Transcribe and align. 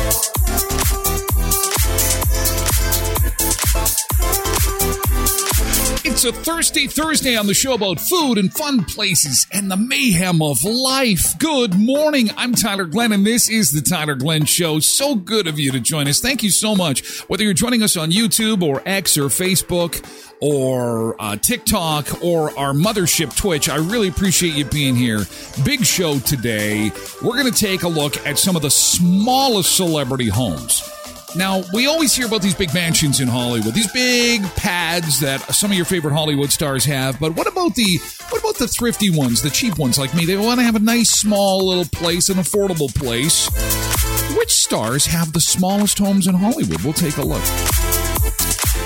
Thank 0.00 0.36
you. 0.36 0.39
It's 6.10 6.24
a 6.24 6.32
Thirsty 6.32 6.88
Thursday 6.88 7.36
on 7.36 7.46
the 7.46 7.54
show 7.54 7.74
about 7.74 8.00
food 8.00 8.36
and 8.36 8.52
fun 8.52 8.84
places 8.84 9.46
and 9.52 9.70
the 9.70 9.76
mayhem 9.76 10.42
of 10.42 10.64
life. 10.64 11.38
Good 11.38 11.74
morning. 11.74 12.30
I'm 12.36 12.52
Tyler 12.52 12.84
Glenn, 12.84 13.12
and 13.12 13.24
this 13.24 13.48
is 13.48 13.70
the 13.70 13.80
Tyler 13.80 14.16
Glenn 14.16 14.44
Show. 14.44 14.80
So 14.80 15.14
good 15.14 15.46
of 15.46 15.60
you 15.60 15.70
to 15.70 15.78
join 15.78 16.08
us. 16.08 16.20
Thank 16.20 16.42
you 16.42 16.50
so 16.50 16.74
much. 16.74 17.20
Whether 17.28 17.44
you're 17.44 17.54
joining 17.54 17.84
us 17.84 17.96
on 17.96 18.10
YouTube 18.10 18.60
or 18.64 18.82
X 18.84 19.16
or 19.16 19.26
Facebook 19.26 20.04
or 20.40 21.14
uh, 21.22 21.36
TikTok 21.36 22.24
or 22.24 22.58
our 22.58 22.72
mothership 22.72 23.34
Twitch, 23.36 23.68
I 23.68 23.76
really 23.76 24.08
appreciate 24.08 24.54
you 24.54 24.64
being 24.64 24.96
here. 24.96 25.20
Big 25.64 25.86
show 25.86 26.18
today. 26.18 26.90
We're 27.22 27.40
going 27.40 27.52
to 27.52 27.58
take 27.58 27.84
a 27.84 27.88
look 27.88 28.26
at 28.26 28.36
some 28.36 28.56
of 28.56 28.62
the 28.62 28.70
smallest 28.70 29.76
celebrity 29.76 30.28
homes. 30.28 30.82
Now, 31.36 31.62
we 31.72 31.86
always 31.86 32.14
hear 32.14 32.26
about 32.26 32.42
these 32.42 32.54
big 32.54 32.74
mansions 32.74 33.20
in 33.20 33.28
Hollywood, 33.28 33.74
these 33.74 33.90
big 33.92 34.42
pads 34.56 35.20
that 35.20 35.40
some 35.54 35.70
of 35.70 35.76
your 35.76 35.86
favorite 35.86 36.12
Hollywood 36.12 36.50
stars 36.50 36.84
have. 36.84 37.20
But 37.20 37.36
what 37.36 37.46
about 37.46 37.74
the 37.74 37.98
what 38.30 38.40
about 38.40 38.56
the 38.56 38.68
thrifty 38.68 39.10
ones, 39.10 39.42
the 39.42 39.50
cheap 39.50 39.78
ones 39.78 39.98
like 39.98 40.14
me? 40.14 40.24
They 40.24 40.36
want 40.36 40.60
to 40.60 40.64
have 40.64 40.76
a 40.76 40.80
nice 40.80 41.10
small 41.10 41.68
little 41.68 41.84
place, 41.84 42.28
an 42.28 42.36
affordable 42.36 42.92
place. 42.94 43.48
Which 44.36 44.50
stars 44.50 45.06
have 45.06 45.32
the 45.32 45.40
smallest 45.40 45.98
homes 45.98 46.26
in 46.26 46.34
Hollywood? 46.34 46.82
We'll 46.82 46.92
take 46.92 47.16
a 47.16 47.22
look. 47.22 48.09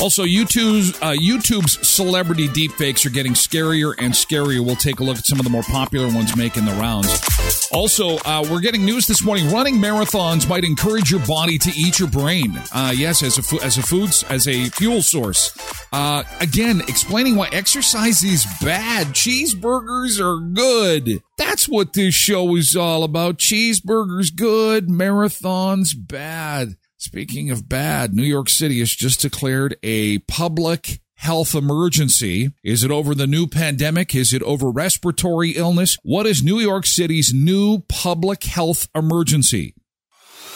Also, 0.04 0.24
YouTube's 0.24 0.90
uh, 1.00 1.12
YouTube's 1.12 1.88
celebrity 1.88 2.46
deepfakes 2.46 3.06
are 3.06 3.10
getting 3.10 3.32
scarier 3.32 3.94
and 3.98 4.12
scarier. 4.12 4.62
We'll 4.62 4.76
take 4.76 5.00
a 5.00 5.02
look 5.02 5.16
at 5.16 5.24
some 5.24 5.40
of 5.40 5.44
the 5.44 5.50
more 5.50 5.62
popular 5.62 6.08
ones 6.08 6.36
making 6.36 6.66
the 6.66 6.72
rounds. 6.72 7.70
Also, 7.72 8.18
uh, 8.18 8.46
we're 8.50 8.60
getting 8.60 8.84
news 8.84 9.06
this 9.06 9.24
morning. 9.24 9.50
Running 9.50 9.76
marathons 9.76 10.46
might 10.46 10.62
encourage 10.62 11.10
your 11.10 11.24
body 11.26 11.56
to 11.56 11.70
eat 11.70 11.98
your 11.98 12.10
brain. 12.10 12.60
Uh, 12.70 12.92
yes, 12.94 13.22
as 13.22 13.38
a 13.38 13.42
fu- 13.42 13.60
as 13.60 13.78
a 13.78 13.82
foods 13.82 14.24
as 14.24 14.46
a 14.46 14.66
fuel 14.66 15.00
source. 15.00 15.56
Uh, 15.90 16.22
again, 16.38 16.82
explaining 16.82 17.36
why 17.36 17.48
exercise 17.50 18.22
is 18.22 18.44
bad. 18.60 19.06
Cheeseburgers 19.06 20.20
are 20.20 20.38
good. 20.52 21.22
That's 21.38 21.66
what 21.66 21.94
this 21.94 22.14
show 22.14 22.56
is 22.56 22.76
all 22.76 23.04
about. 23.04 23.38
Cheeseburgers 23.38 24.36
good, 24.36 24.88
marathons 24.88 25.94
bad. 25.96 26.76
Speaking 27.04 27.50
of 27.50 27.68
bad, 27.68 28.14
New 28.14 28.22
York 28.22 28.48
City 28.48 28.78
has 28.78 28.90
just 28.90 29.20
declared 29.20 29.76
a 29.82 30.20
public 30.20 31.02
health 31.16 31.54
emergency. 31.54 32.50
Is 32.64 32.82
it 32.82 32.90
over 32.90 33.14
the 33.14 33.26
new 33.26 33.46
pandemic? 33.46 34.14
Is 34.14 34.32
it 34.32 34.42
over 34.42 34.70
respiratory 34.70 35.50
illness? 35.50 35.98
What 36.02 36.24
is 36.24 36.42
New 36.42 36.60
York 36.60 36.86
City's 36.86 37.30
new 37.34 37.80
public 37.90 38.44
health 38.44 38.88
emergency? 38.94 39.74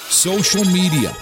Social 0.09 0.65
media. 0.65 1.15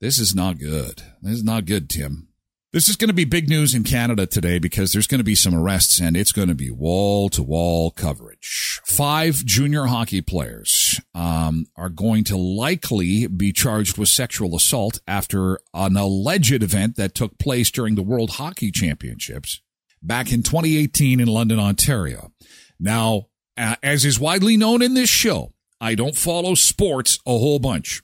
This 0.00 0.18
is 0.18 0.34
not 0.34 0.58
good. 0.58 1.00
This 1.22 1.34
is 1.34 1.44
not 1.44 1.66
good, 1.66 1.88
Tim. 1.88 2.27
This 2.70 2.90
is 2.90 2.96
going 2.96 3.08
to 3.08 3.14
be 3.14 3.24
big 3.24 3.48
news 3.48 3.74
in 3.74 3.82
Canada 3.82 4.26
today 4.26 4.58
because 4.58 4.92
there's 4.92 5.06
going 5.06 5.20
to 5.20 5.24
be 5.24 5.34
some 5.34 5.54
arrests 5.54 6.02
and 6.02 6.14
it's 6.14 6.32
going 6.32 6.48
to 6.48 6.54
be 6.54 6.70
wall 6.70 7.30
to 7.30 7.42
wall 7.42 7.90
coverage. 7.90 8.82
Five 8.84 9.36
junior 9.46 9.86
hockey 9.86 10.20
players 10.20 11.00
um, 11.14 11.64
are 11.76 11.88
going 11.88 12.24
to 12.24 12.36
likely 12.36 13.26
be 13.26 13.54
charged 13.54 13.96
with 13.96 14.10
sexual 14.10 14.54
assault 14.54 15.00
after 15.08 15.60
an 15.72 15.96
alleged 15.96 16.62
event 16.62 16.96
that 16.96 17.14
took 17.14 17.38
place 17.38 17.70
during 17.70 17.94
the 17.94 18.02
World 18.02 18.32
Hockey 18.32 18.70
Championships 18.70 19.62
back 20.02 20.30
in 20.30 20.42
2018 20.42 21.20
in 21.20 21.26
London, 21.26 21.58
Ontario. 21.58 22.32
Now, 22.78 23.28
as 23.56 24.04
is 24.04 24.20
widely 24.20 24.58
known 24.58 24.82
in 24.82 24.92
this 24.92 25.08
show, 25.08 25.54
I 25.80 25.94
don't 25.94 26.18
follow 26.18 26.54
sports 26.54 27.18
a 27.24 27.30
whole 27.30 27.60
bunch. 27.60 28.02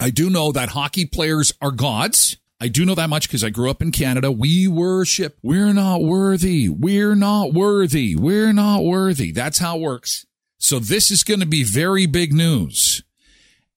I 0.00 0.10
do 0.10 0.28
know 0.30 0.50
that 0.50 0.70
hockey 0.70 1.06
players 1.06 1.52
are 1.60 1.70
gods. 1.70 2.38
I 2.64 2.68
do 2.68 2.86
know 2.86 2.94
that 2.94 3.10
much 3.10 3.28
because 3.28 3.44
I 3.44 3.50
grew 3.50 3.68
up 3.68 3.82
in 3.82 3.92
Canada. 3.92 4.32
We 4.32 4.66
worship. 4.68 5.36
We're 5.42 5.74
not 5.74 6.02
worthy. 6.02 6.70
We're 6.70 7.14
not 7.14 7.52
worthy. 7.52 8.16
We're 8.16 8.54
not 8.54 8.84
worthy. 8.84 9.32
That's 9.32 9.58
how 9.58 9.76
it 9.76 9.82
works. 9.82 10.24
So 10.56 10.78
this 10.78 11.10
is 11.10 11.24
going 11.24 11.40
to 11.40 11.46
be 11.46 11.62
very 11.62 12.06
big 12.06 12.32
news. 12.32 13.02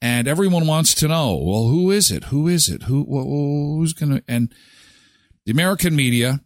And 0.02 0.26
everyone 0.26 0.68
wants 0.68 0.94
to 0.96 1.10
know, 1.10 1.36
well, 1.36 1.68
who 1.68 1.92
is 1.92 2.12
it? 2.12 2.26
Who 2.26 2.48
is 2.48 2.70
it? 2.70 2.84
Who, 2.84 3.04
who's 3.04 3.92
going 3.92 4.20
to, 4.20 4.24
and 4.26 4.56
the 5.46 5.52
American 5.52 5.94
media 5.94 6.40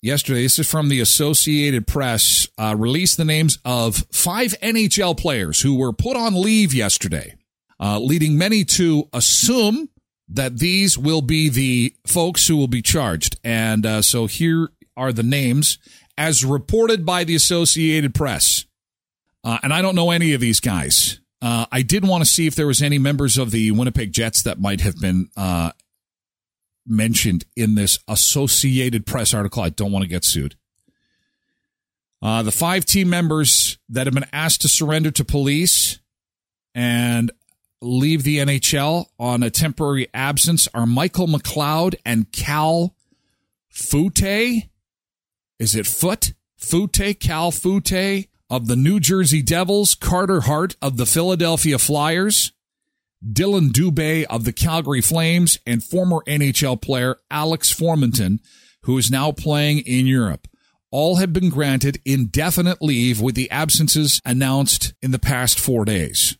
yesterday, 0.00 0.42
this 0.42 0.60
is 0.60 0.70
from 0.70 0.88
the 0.88 1.00
Associated 1.00 1.88
Press, 1.88 2.46
uh, 2.58 2.76
released 2.78 3.16
the 3.16 3.24
names 3.24 3.58
of 3.64 4.04
five 4.12 4.54
NHL 4.62 5.18
players 5.18 5.62
who 5.62 5.74
were 5.74 5.92
put 5.92 6.16
on 6.16 6.40
leave 6.40 6.72
yesterday, 6.72 7.34
uh, 7.80 7.98
leading 7.98 8.38
many 8.38 8.64
to 8.64 9.08
assume 9.12 9.88
that 10.28 10.58
these 10.58 10.98
will 10.98 11.22
be 11.22 11.48
the 11.48 11.94
folks 12.06 12.46
who 12.48 12.56
will 12.56 12.68
be 12.68 12.82
charged. 12.82 13.36
And 13.44 13.86
uh, 13.86 14.02
so 14.02 14.26
here 14.26 14.70
are 14.96 15.12
the 15.12 15.22
names 15.22 15.78
as 16.18 16.44
reported 16.44 17.04
by 17.04 17.24
the 17.24 17.34
Associated 17.34 18.14
Press. 18.14 18.64
Uh, 19.44 19.58
and 19.62 19.72
I 19.72 19.82
don't 19.82 19.94
know 19.94 20.10
any 20.10 20.32
of 20.32 20.40
these 20.40 20.60
guys. 20.60 21.20
Uh, 21.40 21.66
I 21.70 21.82
did 21.82 22.06
want 22.06 22.24
to 22.24 22.30
see 22.30 22.46
if 22.46 22.54
there 22.54 22.66
was 22.66 22.82
any 22.82 22.98
members 22.98 23.38
of 23.38 23.50
the 23.50 23.70
Winnipeg 23.70 24.12
Jets 24.12 24.42
that 24.42 24.58
might 24.58 24.80
have 24.80 24.98
been 25.00 25.28
uh, 25.36 25.70
mentioned 26.86 27.44
in 27.54 27.74
this 27.74 27.98
Associated 28.08 29.06
Press 29.06 29.34
article. 29.34 29.62
I 29.62 29.68
don't 29.68 29.92
want 29.92 30.02
to 30.02 30.08
get 30.08 30.24
sued. 30.24 30.56
Uh, 32.22 32.42
the 32.42 32.50
five 32.50 32.84
team 32.84 33.10
members 33.10 33.78
that 33.88 34.06
have 34.06 34.14
been 34.14 34.26
asked 34.32 34.62
to 34.62 34.68
surrender 34.68 35.10
to 35.12 35.24
police 35.24 36.00
and 36.74 37.30
leave 37.80 38.22
the 38.22 38.38
NHL 38.38 39.06
on 39.18 39.42
a 39.42 39.50
temporary 39.50 40.08
absence 40.14 40.68
are 40.74 40.86
Michael 40.86 41.26
McLeod 41.26 41.94
and 42.04 42.30
Cal 42.32 42.94
Fute. 43.68 44.68
Is 45.58 45.74
it 45.74 45.86
Foot? 45.86 46.34
Fute, 46.56 47.20
Cal 47.20 47.50
Fute 47.50 48.28
of 48.48 48.66
the 48.66 48.76
New 48.76 49.00
Jersey 49.00 49.42
Devils, 49.42 49.94
Carter 49.94 50.42
Hart 50.42 50.76
of 50.80 50.96
the 50.96 51.06
Philadelphia 51.06 51.78
Flyers, 51.78 52.52
Dillon 53.26 53.70
Dubé 53.70 54.24
of 54.24 54.44
the 54.44 54.52
Calgary 54.52 55.00
Flames, 55.00 55.58
and 55.66 55.82
former 55.82 56.22
NHL 56.26 56.80
player 56.80 57.18
Alex 57.30 57.72
Formenton, 57.72 58.38
who 58.82 58.96
is 58.98 59.10
now 59.10 59.32
playing 59.32 59.78
in 59.80 60.06
Europe. 60.06 60.48
All 60.90 61.16
have 61.16 61.32
been 61.32 61.50
granted 61.50 62.00
indefinite 62.04 62.80
leave 62.80 63.20
with 63.20 63.34
the 63.34 63.50
absences 63.50 64.20
announced 64.24 64.94
in 65.02 65.10
the 65.10 65.18
past 65.18 65.58
four 65.58 65.84
days. 65.84 66.38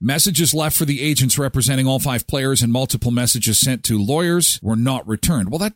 Messages 0.00 0.54
left 0.54 0.76
for 0.76 0.86
the 0.86 1.02
agents 1.02 1.38
representing 1.38 1.86
all 1.86 1.98
five 1.98 2.26
players 2.26 2.62
and 2.62 2.72
multiple 2.72 3.10
messages 3.10 3.58
sent 3.58 3.84
to 3.84 4.02
lawyers 4.02 4.58
were 4.62 4.76
not 4.76 5.06
returned. 5.06 5.50
Well, 5.50 5.58
that 5.58 5.74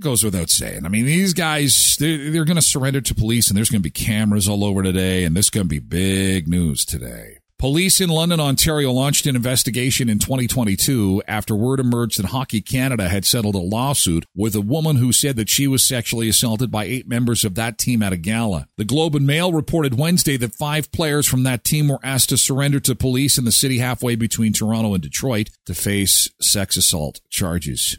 goes 0.00 0.24
without 0.24 0.48
saying. 0.48 0.86
I 0.86 0.88
mean, 0.88 1.04
these 1.04 1.34
guys, 1.34 1.96
they're, 2.00 2.46
going 2.46 2.56
to 2.56 2.62
surrender 2.62 3.02
to 3.02 3.14
police 3.14 3.48
and 3.48 3.56
there's 3.56 3.68
going 3.68 3.82
to 3.82 3.86
be 3.86 3.90
cameras 3.90 4.48
all 4.48 4.64
over 4.64 4.82
today 4.82 5.24
and 5.24 5.36
this 5.36 5.46
is 5.46 5.50
going 5.50 5.64
to 5.64 5.68
be 5.68 5.80
big 5.80 6.48
news 6.48 6.86
today. 6.86 7.41
Police 7.62 8.00
in 8.00 8.10
London, 8.10 8.40
Ontario 8.40 8.90
launched 8.90 9.24
an 9.24 9.36
investigation 9.36 10.08
in 10.08 10.18
2022 10.18 11.22
after 11.28 11.54
word 11.54 11.78
emerged 11.78 12.18
that 12.18 12.30
Hockey 12.30 12.60
Canada 12.60 13.08
had 13.08 13.24
settled 13.24 13.54
a 13.54 13.58
lawsuit 13.58 14.26
with 14.34 14.56
a 14.56 14.60
woman 14.60 14.96
who 14.96 15.12
said 15.12 15.36
that 15.36 15.48
she 15.48 15.68
was 15.68 15.86
sexually 15.86 16.28
assaulted 16.28 16.72
by 16.72 16.86
eight 16.86 17.06
members 17.06 17.44
of 17.44 17.54
that 17.54 17.78
team 17.78 18.02
at 18.02 18.12
a 18.12 18.16
gala. 18.16 18.66
The 18.78 18.84
Globe 18.84 19.14
and 19.14 19.28
Mail 19.28 19.52
reported 19.52 19.96
Wednesday 19.96 20.36
that 20.38 20.56
five 20.56 20.90
players 20.90 21.28
from 21.28 21.44
that 21.44 21.62
team 21.62 21.86
were 21.86 22.00
asked 22.02 22.30
to 22.30 22.36
surrender 22.36 22.80
to 22.80 22.96
police 22.96 23.38
in 23.38 23.44
the 23.44 23.52
city 23.52 23.78
halfway 23.78 24.16
between 24.16 24.52
Toronto 24.52 24.94
and 24.94 25.02
Detroit 25.04 25.50
to 25.66 25.74
face 25.76 26.28
sex 26.40 26.76
assault 26.76 27.20
charges. 27.30 27.96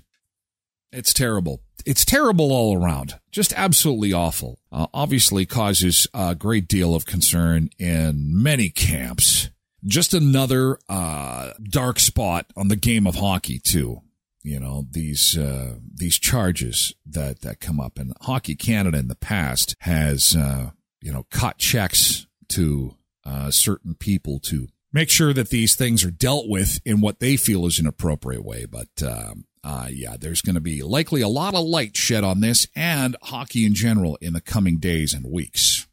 It's 0.92 1.14
terrible. 1.14 1.62
It's 1.86 2.04
terrible 2.04 2.52
all 2.52 2.78
around. 2.78 3.18
Just 3.32 3.54
absolutely 3.56 4.12
awful. 4.12 4.60
Uh, 4.74 4.88
obviously 4.94 5.46
causes 5.46 6.06
a 6.14 6.36
great 6.36 6.68
deal 6.68 6.96
of 6.96 7.06
concern 7.06 7.70
in 7.80 8.44
many 8.44 8.70
camps 8.70 9.50
just 9.86 10.14
another 10.14 10.78
uh, 10.90 11.52
dark 11.70 12.00
spot 12.00 12.48
on 12.56 12.68
the 12.68 12.76
game 12.76 13.08
of 13.08 13.16
hockey 13.16 13.60
too. 13.60 14.02
you 14.44 14.60
know 14.60 14.86
these 14.92 15.38
uh, 15.38 15.76
these 15.94 16.18
charges 16.20 16.94
that 17.06 17.42
that 17.42 17.60
come 17.60 17.80
up 17.80 17.98
and 17.98 18.14
hockey 18.22 18.56
canada 18.56 18.98
in 18.98 19.08
the 19.08 19.16
past 19.16 19.76
has 19.80 20.36
uh, 20.36 20.72
you 21.02 21.12
know 21.12 21.26
cut 21.32 21.58
checks 21.58 22.28
to 22.50 22.96
uh, 23.26 23.50
certain 23.52 23.96
people 23.96 24.40
to 24.40 24.68
make 24.92 25.10
sure 25.10 25.34
that 25.34 25.50
these 25.50 25.76
things 25.76 26.04
are 26.04 26.12
dealt 26.12 26.48
with 26.48 26.80
in 26.86 27.02
what 27.02 27.20
they 27.20 27.38
feel 27.38 27.66
is 27.66 27.80
an 27.80 27.88
appropriate 27.88 28.44
way 28.44 28.66
but 28.66 29.02
um, 29.02 29.46
uh, 29.64 29.88
yeah, 29.90 30.18
there's 30.20 30.42
going 30.42 30.56
to 30.56 30.62
be 30.62 30.84
likely 30.84 31.22
a 31.22 31.28
lot 31.28 31.54
of 31.56 31.64
light 31.66 31.96
shed 31.96 32.24
on 32.24 32.42
this 32.42 32.68
and 32.76 33.16
hockey 33.22 33.66
in 33.66 33.74
general 33.74 34.18
in 34.20 34.34
the 34.34 34.42
coming 34.42 34.78
days 34.78 35.14
and 35.14 35.26
weeks. 35.26 35.88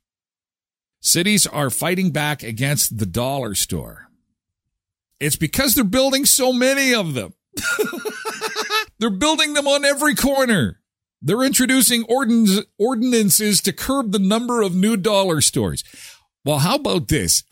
Cities 1.00 1.46
are 1.46 1.70
fighting 1.70 2.10
back 2.10 2.42
against 2.42 2.98
the 2.98 3.06
dollar 3.06 3.54
store. 3.54 4.08
It's 5.18 5.36
because 5.36 5.74
they're 5.74 5.84
building 5.84 6.26
so 6.26 6.52
many 6.52 6.94
of 6.94 7.14
them. 7.14 7.34
they're 8.98 9.10
building 9.10 9.54
them 9.54 9.66
on 9.66 9.84
every 9.84 10.14
corner. 10.14 10.80
They're 11.22 11.42
introducing 11.42 12.04
ordinances 12.04 13.60
to 13.62 13.72
curb 13.72 14.12
the 14.12 14.18
number 14.18 14.62
of 14.62 14.74
new 14.74 14.96
dollar 14.96 15.40
stores. 15.40 15.84
Well, 16.44 16.58
how 16.58 16.76
about 16.76 17.08
this? 17.08 17.44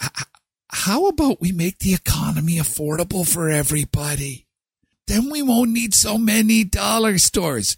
How 0.70 1.06
about 1.06 1.40
we 1.40 1.52
make 1.52 1.78
the 1.78 1.94
economy 1.94 2.56
affordable 2.56 3.30
for 3.30 3.50
everybody? 3.50 4.46
Then 5.06 5.30
we 5.30 5.42
won't 5.42 5.70
need 5.70 5.94
so 5.94 6.18
many 6.18 6.64
dollar 6.64 7.18
stores. 7.18 7.76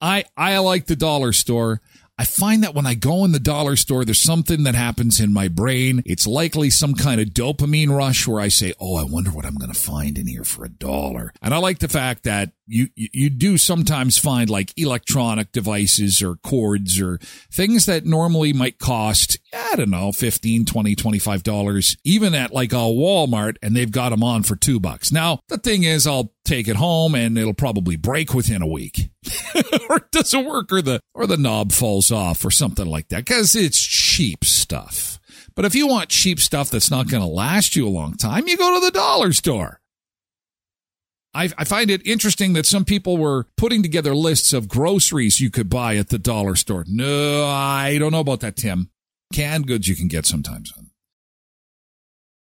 I 0.00 0.24
I 0.36 0.58
like 0.58 0.86
the 0.86 0.96
dollar 0.96 1.32
store. 1.32 1.80
I 2.18 2.24
find 2.24 2.62
that 2.62 2.74
when 2.74 2.86
I 2.86 2.94
go 2.94 3.24
in 3.24 3.32
the 3.32 3.38
dollar 3.38 3.76
store, 3.76 4.04
there's 4.04 4.22
something 4.22 4.62
that 4.64 4.74
happens 4.74 5.20
in 5.20 5.32
my 5.34 5.48
brain. 5.48 6.02
It's 6.06 6.26
likely 6.26 6.70
some 6.70 6.94
kind 6.94 7.20
of 7.20 7.28
dopamine 7.28 7.94
rush 7.94 8.26
where 8.26 8.40
I 8.40 8.48
say, 8.48 8.72
Oh, 8.80 8.96
I 8.96 9.04
wonder 9.04 9.30
what 9.30 9.44
I'm 9.44 9.56
going 9.56 9.72
to 9.72 9.78
find 9.78 10.16
in 10.16 10.26
here 10.26 10.44
for 10.44 10.64
a 10.64 10.70
dollar. 10.70 11.32
And 11.42 11.52
I 11.52 11.58
like 11.58 11.80
the 11.80 11.88
fact 11.88 12.24
that 12.24 12.52
you, 12.66 12.88
you 12.96 13.30
do 13.30 13.58
sometimes 13.58 14.18
find 14.18 14.48
like 14.48 14.72
electronic 14.76 15.52
devices 15.52 16.22
or 16.22 16.36
cords 16.36 17.00
or 17.00 17.18
things 17.52 17.86
that 17.86 18.06
normally 18.06 18.52
might 18.52 18.78
cost, 18.78 19.38
I 19.52 19.76
don't 19.76 19.90
know, 19.90 20.10
15, 20.10 20.64
20, 20.64 20.94
25 20.94 21.42
dollars, 21.42 21.96
even 22.02 22.34
at 22.34 22.52
like 22.52 22.72
a 22.72 22.76
Walmart 22.76 23.56
and 23.62 23.76
they've 23.76 23.90
got 23.90 24.08
them 24.08 24.22
on 24.22 24.42
for 24.42 24.56
two 24.56 24.80
bucks. 24.80 25.12
Now, 25.12 25.40
the 25.48 25.58
thing 25.58 25.84
is, 25.84 26.06
I'll 26.06 26.32
take 26.46 26.68
it 26.68 26.76
home 26.76 27.14
and 27.14 27.36
it'll 27.36 27.54
probably 27.54 27.96
break 27.96 28.32
within 28.32 28.62
a 28.62 28.66
week 28.66 29.10
or 29.88 29.96
it 29.96 30.10
doesn't 30.12 30.46
work 30.46 30.72
or 30.72 30.80
the, 30.80 31.00
or 31.14 31.26
the 31.26 31.36
knob 31.36 31.72
falls 31.72 32.10
off 32.10 32.44
or 32.44 32.50
something 32.50 32.86
like 32.86 33.08
that 33.08 33.24
because 33.24 33.54
it's 33.54 33.80
cheap 33.80 34.44
stuff. 34.44 35.18
But 35.54 35.64
if 35.64 35.74
you 35.74 35.86
want 35.86 36.10
cheap 36.10 36.38
stuff 36.38 36.70
that's 36.70 36.90
not 36.90 37.08
going 37.08 37.22
to 37.22 37.28
last 37.28 37.76
you 37.76 37.86
a 37.86 37.90
long 37.90 38.14
time, 38.14 38.46
you 38.46 38.56
go 38.56 38.78
to 38.78 38.84
the 38.84 38.90
dollar 38.90 39.32
store. 39.32 39.80
I, 41.36 41.50
I 41.58 41.64
find 41.64 41.90
it 41.90 42.06
interesting 42.06 42.54
that 42.54 42.64
some 42.64 42.86
people 42.86 43.18
were 43.18 43.46
putting 43.58 43.82
together 43.82 44.14
lists 44.14 44.54
of 44.54 44.68
groceries 44.68 45.40
you 45.40 45.50
could 45.50 45.68
buy 45.68 45.96
at 45.96 46.08
the 46.08 46.18
dollar 46.18 46.56
store. 46.56 46.84
No, 46.88 47.44
I 47.46 47.98
don't 47.98 48.12
know 48.12 48.20
about 48.20 48.40
that, 48.40 48.56
Tim. 48.56 48.90
Canned 49.34 49.66
goods 49.66 49.86
you 49.86 49.96
can 49.96 50.08
get 50.08 50.24
sometimes. 50.24 50.72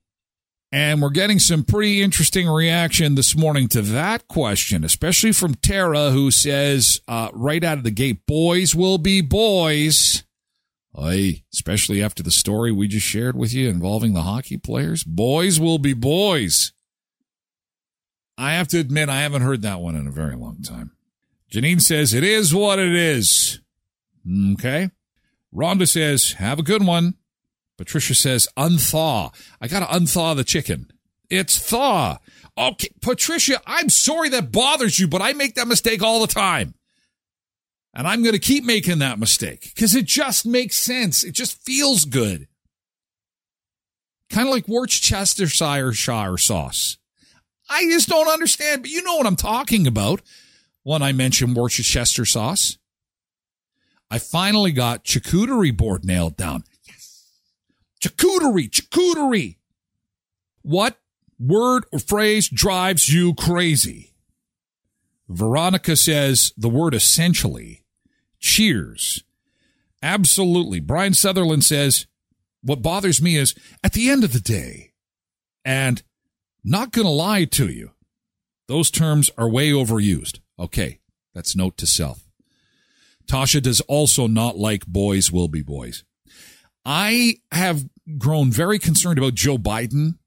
And 0.72 1.02
we're 1.02 1.10
getting 1.10 1.40
some 1.40 1.64
pretty 1.64 2.02
interesting 2.02 2.48
reaction 2.48 3.16
this 3.16 3.36
morning 3.36 3.68
to 3.70 3.82
that 3.82 4.28
question, 4.28 4.84
especially 4.84 5.32
from 5.32 5.56
Tara, 5.56 6.12
who 6.12 6.30
says 6.30 7.00
uh, 7.08 7.30
right 7.34 7.64
out 7.64 7.78
of 7.78 7.84
the 7.86 7.92
gate, 7.92 8.26
boys 8.26 8.76
will 8.76 8.98
be 8.98 9.22
boys. 9.22 10.24
Aye, 10.96 11.44
especially 11.54 12.04
after 12.04 12.22
the 12.22 12.32
story 12.32 12.72
we 12.72 12.88
just 12.88 13.06
shared 13.06 13.38
with 13.38 13.54
you 13.54 13.70
involving 13.70 14.14
the 14.14 14.24
hockey 14.24 14.58
players. 14.58 15.04
Boys 15.04 15.60
will 15.60 15.80
be 15.80 15.94
boys. 15.94 16.74
I 18.38 18.54
have 18.54 18.68
to 18.70 18.80
admit, 18.80 19.10
I 19.10 19.22
haven't 19.22 19.44
heard 19.44 19.62
that 19.62 19.80
one 19.80 19.96
in 19.96 20.06
a 20.06 20.12
very 20.12 20.36
long 20.36 20.62
time. 20.62 20.92
Janine 21.52 21.82
says, 21.82 22.14
it 22.14 22.24
is 22.24 22.54
what 22.54 22.78
it 22.78 22.94
is. 22.94 23.62
Okay. 24.54 24.92
Rhonda 25.58 25.90
says, 25.90 26.34
have 26.34 26.60
a 26.60 26.64
good 26.64 26.86
one. 26.86 27.16
Patricia 27.78 28.14
says, 28.14 28.48
unthaw. 28.56 29.34
I 29.60 29.68
got 29.68 29.80
to 29.80 29.86
unthaw 29.86 30.36
the 30.36 30.44
chicken. 30.44 30.92
It's 31.30 31.58
thaw. 31.58 32.20
Okay. 32.58 32.90
Patricia, 33.02 33.60
I'm 33.66 33.90
sorry 33.90 34.30
that 34.30 34.52
bothers 34.52 35.00
you, 35.00 35.08
but 35.08 35.22
I 35.22 35.34
make 35.34 35.56
that 35.56 35.68
mistake 35.68 36.02
all 36.04 36.22
the 36.22 36.28
time. 36.32 36.76
And 37.94 38.08
I'm 38.08 38.22
going 38.22 38.34
to 38.34 38.40
keep 38.40 38.64
making 38.64 39.00
that 39.00 39.18
mistake 39.18 39.72
because 39.74 39.96
it 39.96 40.06
just 40.06 40.46
makes 40.46 40.78
sense. 40.78 41.24
It 41.24 41.34
just 41.34 41.60
feels 41.64 42.06
good. 42.06 42.48
Kind 44.30 44.48
of 44.48 44.54
like 44.54 44.68
Worcestershire 44.68 45.94
sauce. 46.38 46.98
I 47.70 47.84
just 47.86 48.10
don't 48.10 48.28
understand, 48.28 48.84
but 48.84 48.92
you 48.92 49.02
know 49.02 49.16
what 49.16 49.26
I'm 49.26 49.36
talking 49.36 49.88
about 49.88 50.22
when 50.84 51.02
I 51.02 51.12
mention 51.12 51.56
Worcestershire 51.56 52.26
sauce. 52.26 52.78
I 54.10 54.20
finally 54.20 54.72
got 54.72 55.04
charcuterie 55.04 55.76
board 55.76 56.06
nailed 56.06 56.38
down. 56.38 56.64
Yes. 56.88 57.32
Charcuterie, 58.02 58.70
charcuterie. 58.70 59.58
What 60.62 60.98
word 61.40 61.86
or 61.92 62.00
phrase 62.00 62.50
drives 62.50 63.10
you 63.10 63.34
crazy? 63.34 64.14
Veronica 65.28 65.96
says 65.96 66.54
the 66.56 66.70
word 66.70 66.94
essentially. 66.94 67.84
Cheers. 68.40 69.24
Absolutely. 70.02 70.80
Brian 70.80 71.14
Sutherland 71.14 71.66
says, 71.66 72.08
what 72.62 72.82
bothers 72.82 73.22
me 73.22 73.36
is 73.36 73.56
at 73.84 73.94
the 73.94 74.10
end 74.10 74.24
of 74.24 74.34
the 74.34 74.40
day, 74.40 74.94
and 75.66 76.02
not 76.64 76.92
going 76.92 77.06
to 77.06 77.12
lie 77.12 77.46
to 77.46 77.68
you, 77.68 77.92
those 78.68 78.92
terms 78.92 79.30
are 79.38 79.50
way 79.50 79.72
overused. 79.72 80.40
Okay. 80.60 81.00
That's 81.34 81.56
note 81.56 81.78
to 81.78 81.88
self. 81.88 82.27
Tasha 83.28 83.62
does 83.62 83.82
also 83.82 84.28
not 84.28 84.58
like 84.58 84.86
boys 84.86 85.32
will 85.32 85.48
be 85.48 85.62
boys. 85.62 86.04
I 86.86 87.36
have 87.52 87.86
grown 88.18 88.52
very 88.52 88.80
concerned 88.80 89.18
about 89.18 89.34
Joe 89.34 89.58
Biden 89.58 90.18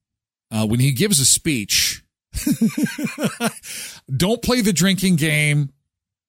uh, 0.50 0.66
when 0.66 0.80
he 0.80 0.92
gives 0.92 1.18
a 1.18 1.26
speech. 1.26 2.02
don't 4.16 4.42
play 4.42 4.60
the 4.60 4.72
drinking 4.72 5.16
game 5.16 5.72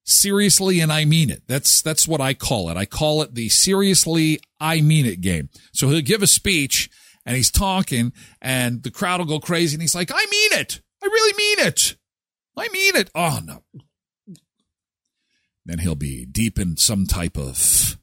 seriously 0.04 0.80
and 0.80 0.92
I 0.92 1.06
mean 1.06 1.30
it. 1.30 1.44
That's 1.48 1.82
that's 1.82 2.08
what 2.08 2.22
I 2.22 2.34
call 2.34 2.70
it. 2.70 2.78
I 2.78 2.86
call 2.86 3.22
it 3.22 3.36
the 3.36 3.50
seriously 3.50 4.40
I 4.60 4.82
mean 4.82 5.06
it 5.06 5.22
game. 5.22 5.50
So 5.74 5.90
he'll 5.90 6.02
give 6.02 6.24
a 6.24 6.28
speech 6.28 6.90
and 7.26 7.36
he's 7.36 7.52
talking 7.52 8.14
and 8.42 8.84
the 8.84 8.92
crowd 8.92 9.20
will 9.20 9.28
go 9.28 9.40
crazy 9.40 9.76
and 9.76 9.82
he's 9.82 9.96
like, 9.96 10.12
"I 10.12 10.26
mean 10.32 10.60
it. 10.60 10.82
I 11.04 11.06
really 11.08 11.38
mean 11.38 11.68
it. 11.68 11.98
I 12.58 12.68
mean 12.70 12.96
it." 12.96 13.12
Oh 13.14 13.40
no. 13.44 13.64
Then 15.66 15.80
he'll 15.80 15.96
be 15.96 16.26
deep 16.26 16.60
in 16.60 16.78
some 16.78 17.06
type 17.06 17.38
of 17.38 17.98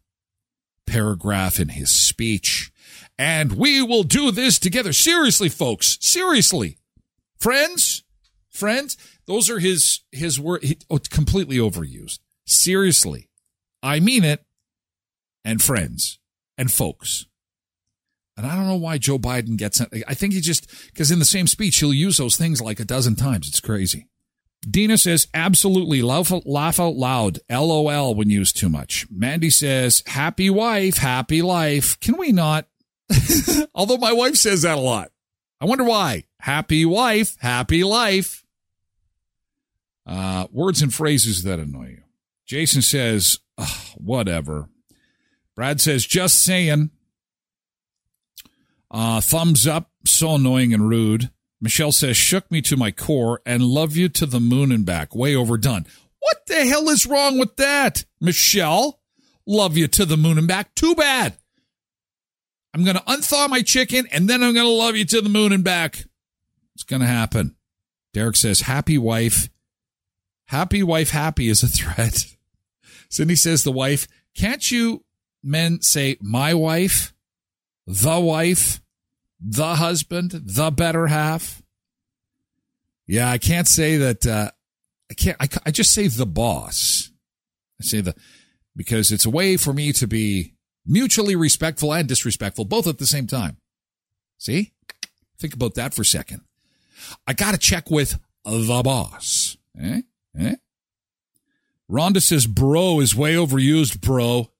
paragraph 0.86 1.60
in 1.60 1.70
his 1.70 1.90
speech. 1.90 2.72
And 3.18 3.52
we 3.52 3.82
will 3.82 4.04
do 4.04 4.30
this 4.30 4.58
together. 4.58 4.92
Seriously, 4.92 5.48
folks. 5.48 5.98
Seriously. 6.00 6.78
Friends, 7.36 8.04
friends, 8.48 8.96
those 9.26 9.50
are 9.50 9.58
his, 9.58 10.00
his 10.12 10.38
word. 10.40 10.62
He, 10.62 10.78
oh, 10.88 10.98
completely 11.10 11.56
overused. 11.56 12.20
Seriously. 12.46 13.28
I 13.82 14.00
mean 14.00 14.24
it. 14.24 14.44
And 15.44 15.62
friends 15.62 16.18
and 16.56 16.70
folks. 16.70 17.26
And 18.36 18.46
I 18.46 18.54
don't 18.54 18.68
know 18.68 18.76
why 18.76 18.98
Joe 18.98 19.18
Biden 19.18 19.56
gets 19.56 19.80
it. 19.80 19.88
I 20.06 20.14
think 20.14 20.32
he 20.32 20.40
just, 20.40 20.70
because 20.86 21.10
in 21.10 21.18
the 21.18 21.24
same 21.24 21.48
speech, 21.48 21.78
he'll 21.78 21.92
use 21.92 22.18
those 22.18 22.36
things 22.36 22.60
like 22.60 22.78
a 22.78 22.84
dozen 22.84 23.16
times. 23.16 23.48
It's 23.48 23.60
crazy. 23.60 24.06
Dina 24.68 24.98
says, 24.98 25.28
absolutely, 25.34 26.02
laugh, 26.02 26.32
laugh 26.44 26.80
out 26.80 26.96
loud. 26.96 27.38
LOL 27.48 28.14
when 28.14 28.30
used 28.30 28.56
too 28.56 28.68
much. 28.68 29.06
Mandy 29.10 29.50
says, 29.50 30.02
happy 30.06 30.50
wife, 30.50 30.98
happy 30.98 31.42
life. 31.42 31.98
Can 32.00 32.18
we 32.18 32.32
not? 32.32 32.66
Although 33.74 33.96
my 33.98 34.12
wife 34.12 34.36
says 34.36 34.62
that 34.62 34.78
a 34.78 34.80
lot. 34.80 35.10
I 35.60 35.64
wonder 35.64 35.84
why. 35.84 36.24
Happy 36.40 36.84
wife, 36.84 37.36
happy 37.40 37.82
life. 37.84 38.44
Uh, 40.06 40.46
words 40.50 40.82
and 40.82 40.92
phrases 40.92 41.42
that 41.44 41.58
annoy 41.58 41.88
you. 41.88 42.02
Jason 42.46 42.82
says, 42.82 43.38
whatever. 43.96 44.68
Brad 45.54 45.80
says, 45.80 46.04
just 46.06 46.42
saying. 46.42 46.90
Uh, 48.90 49.20
thumbs 49.20 49.66
up. 49.66 49.90
So 50.06 50.36
annoying 50.36 50.72
and 50.72 50.88
rude. 50.88 51.30
Michelle 51.60 51.92
says, 51.92 52.16
shook 52.16 52.50
me 52.50 52.62
to 52.62 52.76
my 52.76 52.90
core 52.90 53.40
and 53.44 53.62
love 53.62 53.96
you 53.96 54.08
to 54.10 54.26
the 54.26 54.40
moon 54.40 54.70
and 54.70 54.86
back. 54.86 55.14
Way 55.14 55.34
overdone. 55.34 55.86
What 56.20 56.46
the 56.46 56.66
hell 56.66 56.88
is 56.88 57.06
wrong 57.06 57.38
with 57.38 57.56
that? 57.56 58.04
Michelle, 58.20 59.00
love 59.46 59.76
you 59.76 59.88
to 59.88 60.04
the 60.04 60.16
moon 60.16 60.38
and 60.38 60.46
back. 60.46 60.74
Too 60.74 60.94
bad. 60.94 61.36
I'm 62.74 62.84
going 62.84 62.96
to 62.96 63.02
unthaw 63.02 63.48
my 63.48 63.62
chicken 63.62 64.06
and 64.12 64.28
then 64.28 64.42
I'm 64.42 64.54
going 64.54 64.66
to 64.66 64.72
love 64.72 64.96
you 64.96 65.04
to 65.06 65.20
the 65.20 65.28
moon 65.28 65.52
and 65.52 65.64
back. 65.64 66.04
It's 66.74 66.84
going 66.84 67.00
to 67.00 67.08
happen. 67.08 67.56
Derek 68.14 68.36
says, 68.36 68.62
happy 68.62 68.98
wife. 68.98 69.48
Happy 70.46 70.82
wife, 70.82 71.10
happy 71.10 71.48
is 71.48 71.62
a 71.62 71.68
threat. 71.68 72.24
Cindy 73.10 73.36
says, 73.36 73.64
the 73.64 73.72
wife, 73.72 74.06
can't 74.34 74.70
you 74.70 75.04
men 75.42 75.82
say 75.82 76.16
my 76.20 76.54
wife, 76.54 77.12
the 77.86 78.20
wife, 78.20 78.80
the 79.40 79.76
husband, 79.76 80.32
the 80.32 80.70
better 80.70 81.06
half? 81.06 81.62
Yeah, 83.06 83.30
I 83.30 83.38
can't 83.38 83.68
say 83.68 83.96
that. 83.96 84.26
Uh, 84.26 84.50
I 85.10 85.14
can't. 85.14 85.36
I, 85.40 85.48
I 85.66 85.70
just 85.70 85.92
say 85.92 86.08
the 86.08 86.26
boss. 86.26 87.10
I 87.80 87.84
say 87.84 88.00
the 88.00 88.14
because 88.76 89.10
it's 89.10 89.24
a 89.24 89.30
way 89.30 89.56
for 89.56 89.72
me 89.72 89.92
to 89.92 90.06
be 90.06 90.54
mutually 90.86 91.36
respectful 91.36 91.92
and 91.92 92.08
disrespectful, 92.08 92.64
both 92.64 92.86
at 92.86 92.98
the 92.98 93.06
same 93.06 93.26
time. 93.26 93.58
See? 94.38 94.72
Think 95.38 95.54
about 95.54 95.74
that 95.74 95.94
for 95.94 96.02
a 96.02 96.06
second. 96.06 96.42
I 97.26 97.32
got 97.32 97.52
to 97.52 97.58
check 97.58 97.90
with 97.90 98.18
the 98.44 98.82
boss. 98.84 99.56
Eh? 99.80 100.02
Eh? 100.38 100.54
Rhonda 101.90 102.22
says, 102.22 102.46
bro 102.46 103.00
is 103.00 103.14
way 103.14 103.34
overused, 103.34 104.00
bro. 104.00 104.50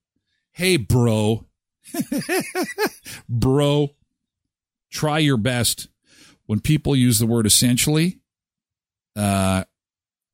Hey, 0.51 0.77
bro. 0.77 1.45
bro, 3.29 3.95
try 4.89 5.19
your 5.19 5.37
best. 5.37 5.87
When 6.45 6.59
people 6.59 6.95
use 6.95 7.19
the 7.19 7.27
word 7.27 7.45
essentially, 7.45 8.19
uh, 9.15 9.65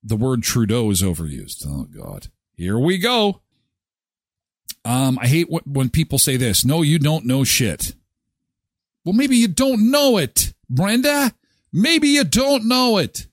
the 0.01 0.15
word 0.15 0.43
Trudeau 0.43 0.89
is 0.89 1.01
overused. 1.01 1.65
Oh, 1.67 1.83
God. 1.85 2.27
Here 2.53 2.79
we 2.79 2.97
go. 2.97 3.41
Um, 4.85 5.17
I 5.19 5.27
hate 5.27 5.47
when 5.49 5.89
people 5.89 6.19
say 6.19 6.37
this. 6.37 6.63
No, 6.63 6.83
you 6.83 6.99
don't 6.99 7.25
know 7.25 7.43
shit. 7.43 7.95
Well, 9.03 9.13
maybe 9.13 9.35
you 9.35 9.47
don't 9.47 9.91
know 9.91 10.17
it, 10.17 10.53
Brenda. 10.69 11.33
Maybe 11.73 12.09
you 12.09 12.23
don't 12.23 12.65
know 12.65 12.97
it. 12.97 13.27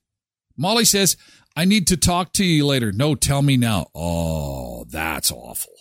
Molly 0.57 0.85
says, 0.85 1.17
I 1.55 1.65
need 1.65 1.87
to 1.89 1.97
talk 1.97 2.33
to 2.35 2.45
you 2.45 2.67
later. 2.67 2.91
No, 2.91 3.15
tell 3.15 3.43
me 3.43 3.57
now. 3.57 3.87
Oh, 3.95 4.85
that's 4.91 5.31
awful. 5.31 5.75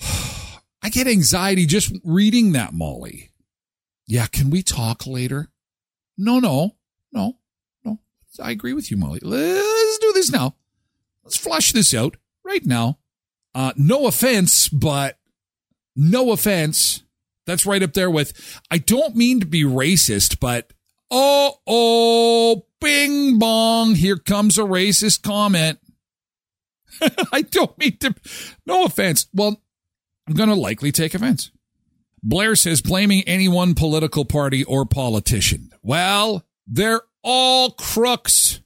I 0.82 0.88
get 0.90 1.06
anxiety 1.06 1.66
just 1.66 1.94
reading 2.04 2.52
that, 2.52 2.72
Molly. 2.72 3.30
Yeah, 4.06 4.26
can 4.26 4.50
we 4.50 4.62
talk 4.62 5.06
later? 5.06 5.50
No, 6.16 6.38
no, 6.38 6.76
no, 7.12 7.38
no. 7.84 8.00
I 8.40 8.50
agree 8.50 8.72
with 8.72 8.90
you, 8.90 8.96
Molly. 8.96 9.20
Let's 9.22 9.98
do 9.98 10.12
this 10.12 10.30
now. 10.30 10.54
Let's 11.24 11.36
flush 11.36 11.72
this 11.72 11.94
out 11.94 12.16
right 12.44 12.64
now. 12.64 12.98
Uh, 13.54 13.72
no 13.76 14.06
offense, 14.06 14.68
but 14.68 15.18
no 15.96 16.32
offense. 16.32 17.02
That's 17.46 17.66
right 17.66 17.82
up 17.82 17.92
there 17.92 18.10
with, 18.10 18.60
I 18.70 18.78
don't 18.78 19.16
mean 19.16 19.40
to 19.40 19.46
be 19.46 19.64
racist, 19.64 20.40
but 20.40 20.72
oh, 21.10 21.58
oh, 21.66 22.66
bing 22.80 23.38
bong. 23.38 23.94
Here 23.94 24.16
comes 24.16 24.58
a 24.58 24.62
racist 24.62 25.22
comment. 25.22 25.78
I 27.32 27.42
don't 27.42 27.76
mean 27.78 27.96
to, 27.98 28.14
no 28.66 28.84
offense. 28.84 29.26
Well, 29.32 29.60
I'm 30.26 30.34
going 30.34 30.48
to 30.48 30.54
likely 30.54 30.90
take 30.90 31.14
offense. 31.14 31.50
Blair 32.26 32.56
says 32.56 32.80
blaming 32.80 33.22
any 33.24 33.48
one 33.48 33.74
political 33.74 34.24
party 34.24 34.64
or 34.64 34.86
politician. 34.86 35.70
Well, 35.82 36.46
they're 36.66 37.02
all 37.22 37.72
crooks. 37.72 38.60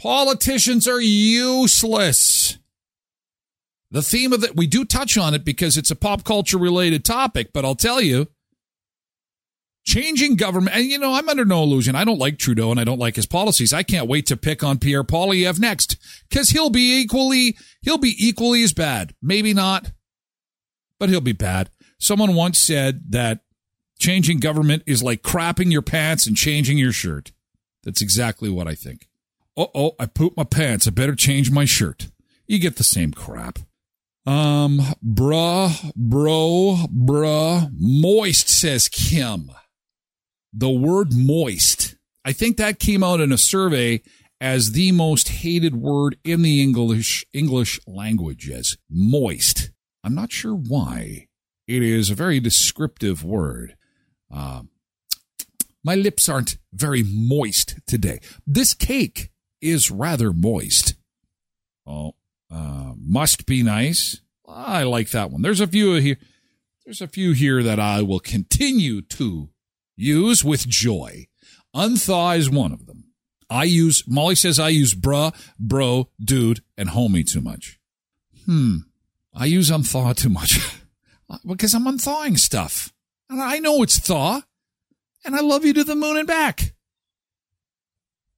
Politicians 0.00 0.88
are 0.88 1.00
useless. 1.00 2.58
The 3.90 4.00
theme 4.00 4.32
of 4.32 4.40
that, 4.40 4.56
we 4.56 4.66
do 4.66 4.86
touch 4.86 5.18
on 5.18 5.34
it 5.34 5.44
because 5.44 5.76
it's 5.76 5.90
a 5.90 5.96
pop 5.96 6.24
culture 6.24 6.56
related 6.56 7.04
topic, 7.04 7.52
but 7.52 7.64
I'll 7.66 7.74
tell 7.74 8.00
you, 8.00 8.28
changing 9.84 10.36
government, 10.36 10.76
and 10.76 10.86
you 10.86 10.98
know, 10.98 11.12
I'm 11.12 11.28
under 11.28 11.44
no 11.44 11.62
illusion. 11.62 11.94
I 11.94 12.04
don't 12.04 12.18
like 12.18 12.38
Trudeau 12.38 12.70
and 12.70 12.80
I 12.80 12.84
don't 12.84 12.98
like 12.98 13.16
his 13.16 13.26
policies. 13.26 13.74
I 13.74 13.82
can't 13.82 14.08
wait 14.08 14.26
to 14.26 14.36
pick 14.36 14.64
on 14.64 14.78
Pierre 14.78 15.04
Poilievre 15.04 15.60
next 15.60 15.98
because 16.28 16.50
he'll 16.50 16.70
be 16.70 17.00
equally, 17.00 17.56
he'll 17.82 17.98
be 17.98 18.14
equally 18.18 18.62
as 18.62 18.72
bad. 18.72 19.14
Maybe 19.22 19.52
not, 19.52 19.92
but 20.98 21.10
he'll 21.10 21.20
be 21.20 21.32
bad. 21.32 21.68
Someone 21.98 22.34
once 22.34 22.58
said 22.58 23.12
that 23.12 23.40
changing 23.98 24.40
government 24.40 24.82
is 24.86 25.02
like 25.02 25.22
crapping 25.22 25.72
your 25.72 25.82
pants 25.82 26.26
and 26.26 26.36
changing 26.36 26.78
your 26.78 26.92
shirt. 26.92 27.32
That's 27.84 28.02
exactly 28.02 28.50
what 28.50 28.68
I 28.68 28.74
think. 28.74 29.08
Oh, 29.56 29.70
oh, 29.74 29.92
I 29.98 30.06
pooped 30.06 30.36
my 30.36 30.44
pants. 30.44 30.86
I 30.86 30.90
better 30.90 31.14
change 31.14 31.50
my 31.50 31.64
shirt. 31.64 32.08
You 32.46 32.58
get 32.58 32.76
the 32.76 32.84
same 32.84 33.12
crap. 33.12 33.58
Um, 34.26 34.80
bruh, 35.04 35.92
bro, 35.94 36.78
bruh, 36.92 37.70
moist, 37.78 38.48
says 38.48 38.88
Kim. 38.88 39.50
The 40.52 40.70
word 40.70 41.14
moist. 41.14 41.94
I 42.24 42.32
think 42.32 42.56
that 42.56 42.80
came 42.80 43.04
out 43.04 43.20
in 43.20 43.30
a 43.30 43.38
survey 43.38 44.02
as 44.40 44.72
the 44.72 44.92
most 44.92 45.28
hated 45.28 45.76
word 45.76 46.18
in 46.24 46.42
the 46.42 46.60
English, 46.60 47.24
English 47.32 47.80
language 47.86 48.50
as 48.50 48.76
moist. 48.90 49.70
I'm 50.02 50.14
not 50.14 50.32
sure 50.32 50.54
why. 50.54 51.25
It 51.66 51.82
is 51.82 52.10
a 52.10 52.14
very 52.14 52.40
descriptive 52.40 53.24
word. 53.24 53.76
Uh, 54.32 54.62
my 55.82 55.94
lips 55.94 56.28
aren't 56.28 56.58
very 56.72 57.02
moist 57.02 57.78
today. 57.86 58.20
This 58.46 58.74
cake 58.74 59.30
is 59.60 59.90
rather 59.90 60.32
moist. 60.32 60.94
Oh, 61.86 62.14
uh, 62.50 62.92
must 62.96 63.46
be 63.46 63.62
nice. 63.62 64.20
I 64.48 64.84
like 64.84 65.10
that 65.10 65.30
one. 65.30 65.42
There's 65.42 65.60
a 65.60 65.66
few 65.66 65.94
here. 65.94 66.18
There's 66.84 67.00
a 67.00 67.08
few 67.08 67.32
here 67.32 67.62
that 67.62 67.80
I 67.80 68.02
will 68.02 68.20
continue 68.20 69.02
to 69.02 69.50
use 69.96 70.44
with 70.44 70.68
joy. 70.68 71.26
Unthaw 71.74 72.36
is 72.36 72.48
one 72.48 72.72
of 72.72 72.86
them. 72.86 73.04
I 73.50 73.64
use, 73.64 74.04
Molly 74.06 74.34
says 74.34 74.58
I 74.58 74.68
use 74.68 74.94
bruh, 74.94 75.34
bro, 75.58 76.10
dude, 76.20 76.62
and 76.76 76.90
homie 76.90 77.26
too 77.28 77.40
much. 77.40 77.78
Hmm. 78.44 78.78
I 79.34 79.46
use 79.46 79.70
unthaw 79.70 80.16
too 80.16 80.28
much 80.28 80.58
because 81.44 81.74
I'm 81.74 81.86
unthawing 81.86 82.36
stuff. 82.36 82.92
And 83.28 83.42
I 83.42 83.58
know 83.58 83.82
it's 83.82 83.98
thaw. 83.98 84.42
And 85.24 85.34
I 85.34 85.40
love 85.40 85.64
you 85.64 85.72
to 85.74 85.84
the 85.84 85.96
moon 85.96 86.16
and 86.16 86.26
back. 86.26 86.74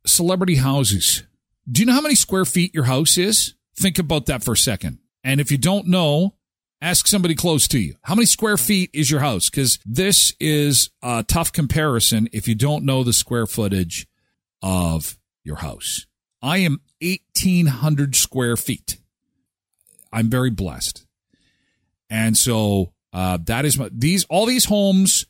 Celebrity 0.06 0.56
houses. 0.56 1.24
Do 1.70 1.82
you 1.82 1.86
know 1.86 1.92
how 1.92 2.00
many 2.00 2.14
square 2.14 2.46
feet 2.46 2.74
your 2.74 2.84
house 2.84 3.18
is? 3.18 3.54
Think 3.76 3.98
about 3.98 4.26
that 4.26 4.42
for 4.42 4.52
a 4.52 4.56
second. 4.56 4.98
And 5.22 5.40
if 5.40 5.50
you 5.50 5.58
don't 5.58 5.86
know, 5.86 6.36
ask 6.80 7.06
somebody 7.06 7.34
close 7.34 7.68
to 7.68 7.78
you. 7.78 7.96
How 8.02 8.14
many 8.14 8.24
square 8.24 8.56
feet 8.56 8.90
is 8.94 9.10
your 9.10 9.20
house? 9.20 9.50
Because 9.50 9.78
this 9.84 10.32
is 10.40 10.90
a 11.02 11.24
tough 11.24 11.52
comparison 11.52 12.28
if 12.32 12.48
you 12.48 12.54
don't 12.54 12.84
know 12.84 13.04
the 13.04 13.12
square 13.12 13.46
footage 13.46 14.06
of 14.62 15.18
your 15.44 15.56
house. 15.56 16.06
I 16.40 16.58
am 16.58 16.80
1,800 17.02 18.16
square 18.16 18.56
feet. 18.56 18.98
I'm 20.10 20.30
very 20.30 20.50
blessed. 20.50 21.04
And 22.10 22.36
so 22.36 22.92
uh, 23.12 23.38
that 23.44 23.64
is 23.64 23.78
my, 23.78 23.88
these, 23.92 24.24
all 24.24 24.46
these 24.46 24.66
homes 24.66 25.26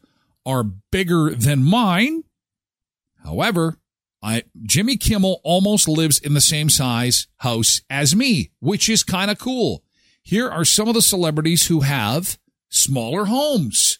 are 0.47 0.62
bigger 0.62 1.30
than 1.30 1.62
mine. 1.62 2.25
However, 3.25 3.78
I 4.23 4.44
Jimmy 4.62 4.97
Kimmel 4.97 5.40
almost 5.44 5.88
lives 5.88 6.18
in 6.18 6.35
the 6.35 6.40
same 6.40 6.68
size 6.68 7.28
house 7.38 7.82
as 7.88 8.16
me, 8.16 8.50
which 8.61 8.88
is 8.88 9.04
kind 9.04 9.30
of 9.30 9.38
cool. 9.38 9.85
Here 10.23 10.49
are 10.49 10.64
some 10.64 10.88
of 10.88 10.94
the 10.94 11.02
celebrities 11.02 11.66
who 11.66 11.80
have 11.80 12.38
smaller 12.68 13.26
homes. 13.26 13.99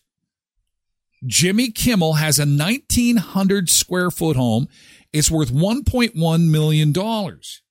Jimmy 1.27 1.71
Kimmel 1.71 2.15
has 2.15 2.39
a 2.39 2.43
1900 2.43 3.69
square 3.69 4.11
foot 4.11 4.37
home. 4.37 4.69
It's 5.13 5.31
worth 5.31 5.51
1.1 5.51 6.51
million 6.51 6.93
dollars. 6.93 7.63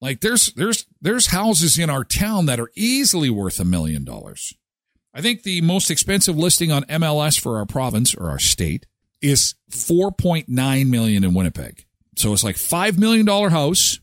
Like 0.00 0.20
there's 0.20 0.52
there's 0.52 0.86
there's 1.00 1.28
houses 1.28 1.78
in 1.78 1.90
our 1.90 2.04
town 2.04 2.46
that 2.46 2.60
are 2.60 2.70
easily 2.74 3.30
worth 3.30 3.58
a 3.58 3.64
million 3.64 4.04
dollars. 4.04 4.54
I 5.12 5.20
think 5.20 5.42
the 5.42 5.60
most 5.62 5.90
expensive 5.90 6.36
listing 6.36 6.70
on 6.70 6.84
MLS 6.84 7.40
for 7.40 7.58
our 7.58 7.66
province 7.66 8.14
or 8.14 8.28
our 8.30 8.38
state 8.38 8.86
is 9.20 9.54
4.9 9.70 10.46
million 10.88 11.24
in 11.24 11.34
Winnipeg. 11.34 11.86
So 12.16 12.32
it's 12.32 12.44
like 12.44 12.56
$5 12.56 12.98
million 12.98 13.26
house. 13.26 14.00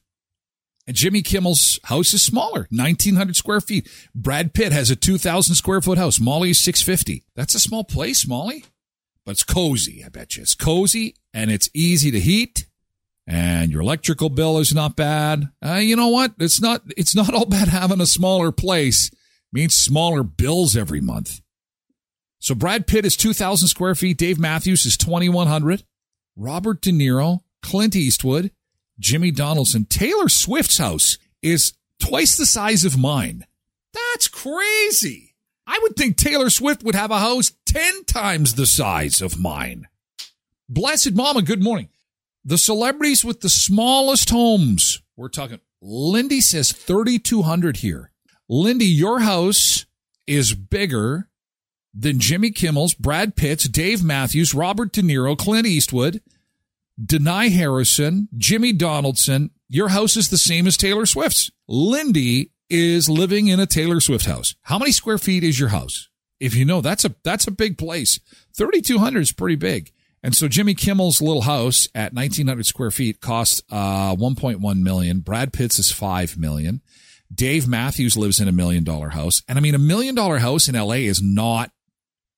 And 0.87 0.95
Jimmy 0.95 1.21
Kimmel's 1.21 1.79
house 1.85 2.13
is 2.13 2.21
smaller, 2.21 2.67
1900 2.69 3.35
square 3.35 3.61
feet. 3.61 3.89
Brad 4.13 4.53
Pitt 4.53 4.71
has 4.71 4.91
a 4.91 4.95
2000 4.95 5.55
square 5.55 5.81
foot 5.81 5.97
house. 5.97 6.19
Molly's 6.19 6.59
650. 6.59 7.23
That's 7.35 7.55
a 7.55 7.59
small 7.59 7.83
place, 7.83 8.27
Molly, 8.27 8.65
but 9.25 9.31
it's 9.31 9.43
cozy. 9.43 10.03
I 10.05 10.09
bet 10.09 10.35
you 10.35 10.43
it's 10.43 10.53
cozy 10.53 11.15
and 11.33 11.49
it's 11.49 11.69
easy 11.73 12.11
to 12.11 12.19
heat 12.19 12.64
and 13.27 13.71
your 13.71 13.81
electrical 13.81 14.29
bill 14.29 14.59
is 14.59 14.73
not 14.73 14.95
bad. 14.95 15.49
Uh, 15.63 15.75
you 15.75 15.95
know 15.95 16.09
what? 16.09 16.33
It's 16.39 16.61
not, 16.61 16.83
it's 16.95 17.15
not 17.15 17.33
all 17.33 17.45
bad 17.45 17.67
having 17.67 18.01
a 18.01 18.05
smaller 18.05 18.51
place. 18.51 19.07
It 19.09 19.17
means 19.51 19.75
smaller 19.75 20.23
bills 20.23 20.75
every 20.75 21.01
month. 21.01 21.41
So 22.39 22.53
Brad 22.53 22.85
Pitt 22.85 23.05
is 23.05 23.17
2,000 23.17 23.67
square 23.67 23.95
feet. 23.95 24.17
Dave 24.17 24.37
Matthews 24.39 24.85
is 24.85 24.97
2,100. 24.97 25.83
Robert 26.35 26.81
De 26.81 26.91
Niro, 26.91 27.39
Clint 27.61 27.95
Eastwood, 27.95 28.51
Jimmy 28.99 29.31
Donaldson. 29.31 29.85
Taylor 29.85 30.29
Swift's 30.29 30.77
house 30.77 31.17
is 31.41 31.73
twice 31.99 32.37
the 32.37 32.45
size 32.45 32.85
of 32.85 32.97
mine. 32.97 33.45
That's 33.93 34.27
crazy. 34.27 35.35
I 35.65 35.79
would 35.81 35.95
think 35.95 36.17
Taylor 36.17 36.49
Swift 36.49 36.83
would 36.83 36.95
have 36.95 37.11
a 37.11 37.19
house 37.19 37.53
10 37.65 38.03
times 38.05 38.53
the 38.53 38.67
size 38.67 39.21
of 39.21 39.39
mine. 39.39 39.87
Blessed 40.69 41.13
Mama, 41.13 41.41
good 41.41 41.63
morning. 41.63 41.89
The 42.47 42.59
celebrities 42.59 43.25
with 43.25 43.41
the 43.41 43.49
smallest 43.49 44.29
homes. 44.29 45.01
We're 45.17 45.29
talking. 45.29 45.61
Lindy 45.81 46.41
says 46.41 46.71
3,200 46.71 47.77
here. 47.77 48.11
Lindy, 48.47 48.85
your 48.85 49.21
house 49.21 49.87
is 50.27 50.53
bigger 50.53 51.29
than 51.91 52.19
Jimmy 52.19 52.51
Kimmel's, 52.51 52.93
Brad 52.93 53.35
Pitt's, 53.35 53.67
Dave 53.67 54.03
Matthews, 54.03 54.53
Robert 54.53 54.91
De 54.91 55.01
Niro, 55.01 55.35
Clint 55.35 55.65
Eastwood, 55.65 56.21
Denai 57.03 57.51
Harrison, 57.51 58.27
Jimmy 58.37 58.73
Donaldson. 58.73 59.49
Your 59.67 59.89
house 59.89 60.15
is 60.15 60.29
the 60.29 60.37
same 60.37 60.67
as 60.67 60.77
Taylor 60.77 61.07
Swift's. 61.07 61.49
Lindy 61.67 62.51
is 62.69 63.09
living 63.09 63.47
in 63.47 63.59
a 63.59 63.65
Taylor 63.65 63.99
Swift 63.99 64.25
house. 64.25 64.55
How 64.63 64.77
many 64.77 64.91
square 64.91 65.17
feet 65.17 65.43
is 65.43 65.59
your 65.59 65.69
house? 65.69 66.09
If 66.39 66.55
you 66.55 66.65
know, 66.65 66.81
that's 66.81 67.05
a 67.05 67.15
that's 67.23 67.47
a 67.47 67.51
big 67.51 67.77
place. 67.77 68.19
3200 68.55 69.19
is 69.19 69.31
pretty 69.31 69.55
big. 69.55 69.91
And 70.25 70.35
so 70.35 70.47
Jimmy 70.47 70.73
Kimmel's 70.73 71.21
little 71.21 71.43
house 71.43 71.87
at 71.93 72.11
1900 72.11 72.65
square 72.65 72.89
feet 72.89 73.21
costs 73.21 73.61
uh, 73.69 74.15
1.1 74.15 74.81
million. 74.81 75.19
Brad 75.19 75.53
Pitt's 75.53 75.77
is 75.77 75.91
5 75.91 76.35
million. 76.35 76.81
Dave 77.31 77.67
Matthews 77.67 78.17
lives 78.17 78.39
in 78.39 78.47
a 78.47 78.51
million 78.51 78.83
dollar 78.83 79.09
house. 79.09 79.43
And 79.47 79.59
I 79.59 79.61
mean, 79.61 79.75
a 79.75 79.79
million 79.79 80.15
dollar 80.15 80.39
house 80.39 80.67
in 80.67 80.73
LA 80.73 80.95
is 80.95 81.21
not 81.21 81.69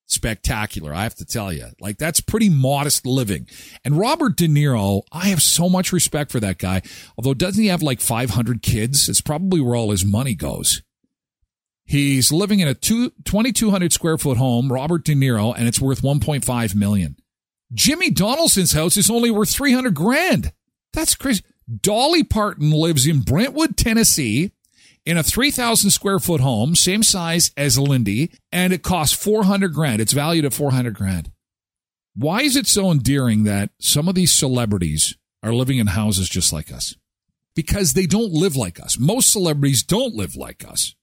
spectacular. 0.06 0.94
I 0.94 1.03
have 1.03 1.15
to 1.15 1.25
tell 1.25 1.53
you, 1.53 1.67
like 1.79 1.98
that's 1.98 2.20
pretty 2.20 2.50
modest 2.50 3.06
living. 3.06 3.48
And 3.86 3.98
Robert 3.98 4.36
De 4.36 4.50
Niro, 4.50 5.03
I 5.13 5.27
have 5.29 5.41
so 5.41 5.70
much 5.70 5.94
respect 5.94 6.29
for 6.29 6.41
that 6.41 6.58
guy. 6.58 6.82
Although 7.17 7.36
doesn't 7.36 7.62
he 7.62 7.70
have 7.70 7.82
like 7.82 8.01
500 8.01 8.62
kids? 8.62 9.08
It's 9.08 9.22
probably 9.22 9.62
where 9.62 9.77
all 9.77 9.91
his 9.91 10.03
money 10.03 10.36
goes. 10.36 10.82
He's 11.86 12.34
living 12.34 12.60
in 12.60 12.67
a 12.67 12.74
two, 12.74 13.12
2200 13.24 13.94
square 13.94 14.17
foot 14.17 14.38
home, 14.38 14.74
Robert 14.74 15.06
De 15.06 15.15
Niro, 15.15 15.56
and 15.58 15.70
it's 15.70 15.79
worth 15.79 16.01
1.5 16.01 16.75
million. 16.75 17.15
Jimmy 17.74 18.09
Donaldson's 18.09 18.71
house 18.71 18.97
is 18.97 19.09
only 19.09 19.31
worth 19.31 19.50
300 19.50 19.93
grand. 19.93 20.53
That's 20.93 21.15
crazy. 21.15 21.43
Dolly 21.81 22.24
Parton 22.24 22.71
lives 22.71 23.05
in 23.05 23.21
Brentwood, 23.21 23.75
Tennessee 23.75 24.51
in 25.05 25.17
a 25.17 25.24
3,000 25.24 25.89
square 25.89 26.19
foot 26.19 26.41
home, 26.41 26.75
same 26.75 27.01
size 27.01 27.51
as 27.55 27.79
Lindy, 27.79 28.29
and 28.51 28.74
it 28.74 28.83
costs 28.83 29.15
400 29.15 29.74
grand. 29.74 30.01
It's 30.01 30.12
valued 30.12 30.43
at 30.43 30.53
400 30.53 30.93
grand. 30.93 31.31
Why 32.13 32.41
is 32.41 32.55
it 32.55 32.67
so 32.67 32.91
endearing 32.91 33.43
that 33.43 33.69
some 33.79 34.09
of 34.09 34.15
these 34.15 34.33
celebrities 34.33 35.15
are 35.43 35.53
living 35.53 35.77
in 35.77 35.88
houses 35.88 36.27
just 36.27 36.51
like 36.51 36.74
us? 36.74 36.95
Because 37.55 37.93
they 37.93 38.05
don't 38.05 38.33
live 38.33 38.57
like 38.57 38.81
us. 38.81 39.00
Most 39.00 39.31
celebrities 39.31 39.81
don't 39.81 40.13
live 40.13 40.35
like 40.35 40.68
us. 40.68 40.94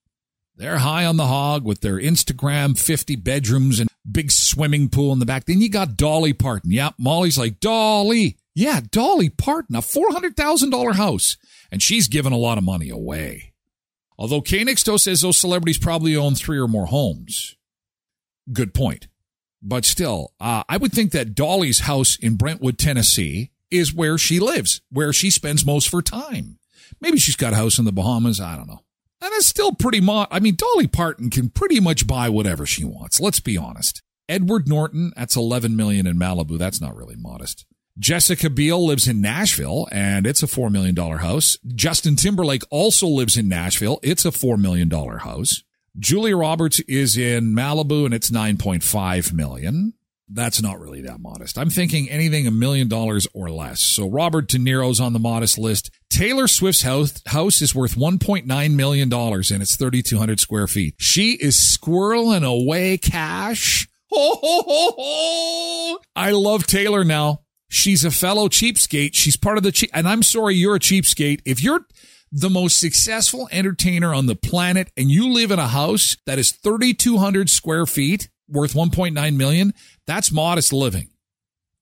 They're 0.56 0.78
high 0.78 1.06
on 1.06 1.16
the 1.16 1.26
hog 1.26 1.64
with 1.64 1.80
their 1.80 1.98
Instagram 1.98 2.78
50 2.78 3.16
bedrooms 3.16 3.80
and 3.80 3.88
big 4.10 4.30
swimming 4.30 4.88
pool 4.88 5.12
in 5.12 5.18
the 5.18 5.26
back. 5.26 5.44
Then 5.44 5.60
you 5.60 5.68
got 5.68 5.96
Dolly 5.96 6.32
Parton. 6.32 6.70
Yeah, 6.70 6.90
Molly's 6.98 7.38
like, 7.38 7.60
Dolly. 7.60 8.36
Yeah, 8.54 8.80
Dolly 8.90 9.30
Parton, 9.30 9.76
a 9.76 9.80
$400,000 9.80 10.94
house. 10.94 11.36
And 11.72 11.82
she's 11.82 12.08
given 12.08 12.32
a 12.32 12.38
lot 12.38 12.58
of 12.58 12.64
money 12.64 12.88
away. 12.88 13.52
Although 14.16 14.42
K 14.42 14.64
says 14.76 15.20
those 15.20 15.38
celebrities 15.38 15.78
probably 15.78 16.14
own 16.14 16.34
three 16.34 16.58
or 16.58 16.68
more 16.68 16.86
homes. 16.86 17.56
Good 18.52 18.72
point. 18.74 19.08
But 19.60 19.84
still, 19.84 20.32
uh, 20.38 20.62
I 20.68 20.76
would 20.76 20.92
think 20.92 21.10
that 21.12 21.34
Dolly's 21.34 21.80
house 21.80 22.16
in 22.16 22.36
Brentwood, 22.36 22.78
Tennessee 22.78 23.50
is 23.70 23.94
where 23.94 24.18
she 24.18 24.38
lives, 24.38 24.82
where 24.90 25.12
she 25.12 25.30
spends 25.30 25.66
most 25.66 25.86
of 25.86 25.92
her 25.92 26.02
time. 26.02 26.58
Maybe 27.00 27.18
she's 27.18 27.34
got 27.34 27.54
a 27.54 27.56
house 27.56 27.78
in 27.78 27.86
the 27.86 27.92
Bahamas. 27.92 28.40
I 28.40 28.56
don't 28.56 28.68
know. 28.68 28.83
And 29.24 29.32
it's 29.36 29.46
still 29.46 29.72
pretty 29.72 30.02
mo- 30.02 30.26
I 30.30 30.38
mean, 30.38 30.54
Dolly 30.54 30.86
Parton 30.86 31.30
can 31.30 31.48
pretty 31.48 31.80
much 31.80 32.06
buy 32.06 32.28
whatever 32.28 32.66
she 32.66 32.84
wants. 32.84 33.20
Let's 33.20 33.40
be 33.40 33.56
honest. 33.56 34.02
Edward 34.28 34.68
Norton, 34.68 35.14
that's 35.16 35.34
11 35.34 35.74
million 35.74 36.06
in 36.06 36.18
Malibu. 36.18 36.58
That's 36.58 36.78
not 36.78 36.94
really 36.94 37.16
modest. 37.16 37.64
Jessica 37.98 38.50
Biel 38.50 38.84
lives 38.84 39.08
in 39.08 39.22
Nashville 39.22 39.88
and 39.90 40.26
it's 40.26 40.42
a 40.42 40.46
$4 40.46 40.70
million 40.70 40.94
house. 40.96 41.56
Justin 41.74 42.16
Timberlake 42.16 42.64
also 42.68 43.06
lives 43.06 43.38
in 43.38 43.48
Nashville. 43.48 43.98
It's 44.02 44.26
a 44.26 44.30
$4 44.30 44.58
million 44.58 44.90
house. 44.90 45.62
Julia 45.98 46.36
Roberts 46.36 46.80
is 46.80 47.16
in 47.16 47.54
Malibu 47.54 48.04
and 48.04 48.12
it's 48.12 48.30
9.5 48.30 49.32
million 49.32 49.94
that's 50.28 50.62
not 50.62 50.80
really 50.80 51.02
that 51.02 51.20
modest. 51.20 51.58
I'm 51.58 51.70
thinking 51.70 52.08
anything 52.08 52.46
a 52.46 52.50
million 52.50 52.88
dollars 52.88 53.28
or 53.34 53.50
less. 53.50 53.80
So 53.80 54.08
Robert 54.08 54.48
De 54.48 54.58
Niro's 54.58 55.00
on 55.00 55.12
the 55.12 55.18
modest 55.18 55.58
list. 55.58 55.90
Taylor 56.10 56.48
Swift's 56.48 56.82
house, 56.82 57.20
house 57.26 57.60
is 57.60 57.74
worth 57.74 57.94
$1.9 57.94 58.74
million 58.74 59.12
and 59.12 59.62
it's 59.62 59.76
3,200 59.76 60.40
square 60.40 60.66
feet. 60.66 60.94
She 60.98 61.32
is 61.32 61.56
squirreling 61.56 62.44
away 62.46 62.98
cash. 62.98 63.88
Ho, 64.10 64.38
ho, 64.40 64.62
ho, 64.66 64.94
ho. 64.96 65.98
I 66.14 66.30
love 66.30 66.66
Taylor 66.66 67.04
now. 67.04 67.40
She's 67.68 68.04
a 68.04 68.12
fellow 68.12 68.48
cheapskate. 68.48 69.14
She's 69.14 69.36
part 69.36 69.56
of 69.56 69.64
the 69.64 69.72
cheap, 69.72 69.90
and 69.92 70.06
I'm 70.06 70.22
sorry 70.22 70.54
you're 70.54 70.76
a 70.76 70.80
cheapskate. 70.80 71.40
If 71.44 71.60
you're 71.60 71.84
the 72.30 72.50
most 72.50 72.78
successful 72.78 73.48
entertainer 73.50 74.14
on 74.14 74.26
the 74.26 74.36
planet 74.36 74.92
and 74.96 75.10
you 75.10 75.28
live 75.28 75.50
in 75.50 75.58
a 75.58 75.66
house 75.66 76.16
that 76.26 76.38
is 76.38 76.52
3,200 76.52 77.50
square 77.50 77.86
feet, 77.86 78.28
worth 78.48 78.74
1.9 78.74 79.36
million, 79.36 79.74
that's 80.06 80.32
modest 80.32 80.72
living. 80.72 81.10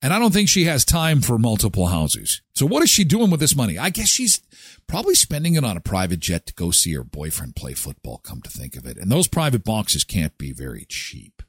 And 0.03 0.13
I 0.13 0.19
don't 0.19 0.33
think 0.33 0.49
she 0.49 0.65
has 0.65 0.85
time 0.85 1.21
for 1.21 1.39
multiple 1.39 1.87
houses. 1.87 2.43
So 2.55 2.67
what 2.67 2.83
is 2.83 2.91
she 2.91 3.05
doing 3.05 3.31
with 3.31 3.39
this 3.39 3.55
money? 3.55 3.79
I 3.79 3.91
guess 3.91 4.09
she's 4.09 4.41
probably 4.89 5.15
spending 5.15 5.55
it 5.55 5.65
on 5.65 5.77
a 5.77 5.81
private 5.81 6.19
jet 6.19 6.47
to 6.47 6.55
go 6.55 6.73
see 6.73 6.93
her 6.95 7.05
boyfriend 7.05 7.55
play 7.55 7.75
football, 7.75 8.19
come 8.19 8.43
to 8.43 8.51
think 8.51 8.75
of 8.75 8.85
it. 8.85 8.97
And 8.97 9.13
those 9.13 9.29
private 9.29 9.63
boxes 9.63 10.03
can't 10.03 10.37
be 10.37 10.53
very 10.53 10.87
cheap. 10.89 11.43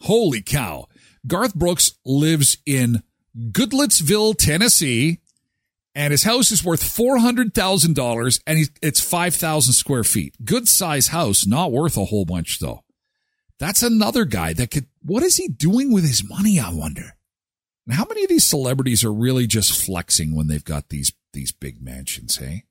Holy 0.00 0.40
cow. 0.40 0.86
Garth 1.26 1.54
Brooks 1.54 1.92
lives 2.04 2.58
in 2.64 3.02
Goodlettsville, 3.36 4.36
Tennessee, 4.38 5.20
and 5.94 6.12
his 6.12 6.24
house 6.24 6.50
is 6.50 6.64
worth 6.64 6.82
$400,000 6.82 8.40
and 8.46 8.70
it's 8.80 9.00
5,000 9.00 9.72
square 9.74 10.04
feet. 10.04 10.34
Good 10.44 10.66
size 10.66 11.08
house, 11.08 11.46
not 11.46 11.72
worth 11.72 11.96
a 11.96 12.06
whole 12.06 12.24
bunch 12.24 12.58
though. 12.58 12.83
That's 13.58 13.82
another 13.82 14.24
guy 14.24 14.52
that 14.54 14.70
could, 14.70 14.86
what 15.02 15.22
is 15.22 15.36
he 15.36 15.48
doing 15.48 15.92
with 15.92 16.04
his 16.04 16.28
money? 16.28 16.58
I 16.58 16.70
wonder. 16.72 17.16
And 17.86 17.94
how 17.94 18.06
many 18.08 18.24
of 18.24 18.28
these 18.28 18.46
celebrities 18.46 19.04
are 19.04 19.12
really 19.12 19.46
just 19.46 19.84
flexing 19.84 20.34
when 20.34 20.46
they've 20.46 20.64
got 20.64 20.88
these, 20.88 21.12
these 21.32 21.52
big 21.52 21.82
mansions, 21.82 22.36
hey? 22.36 22.64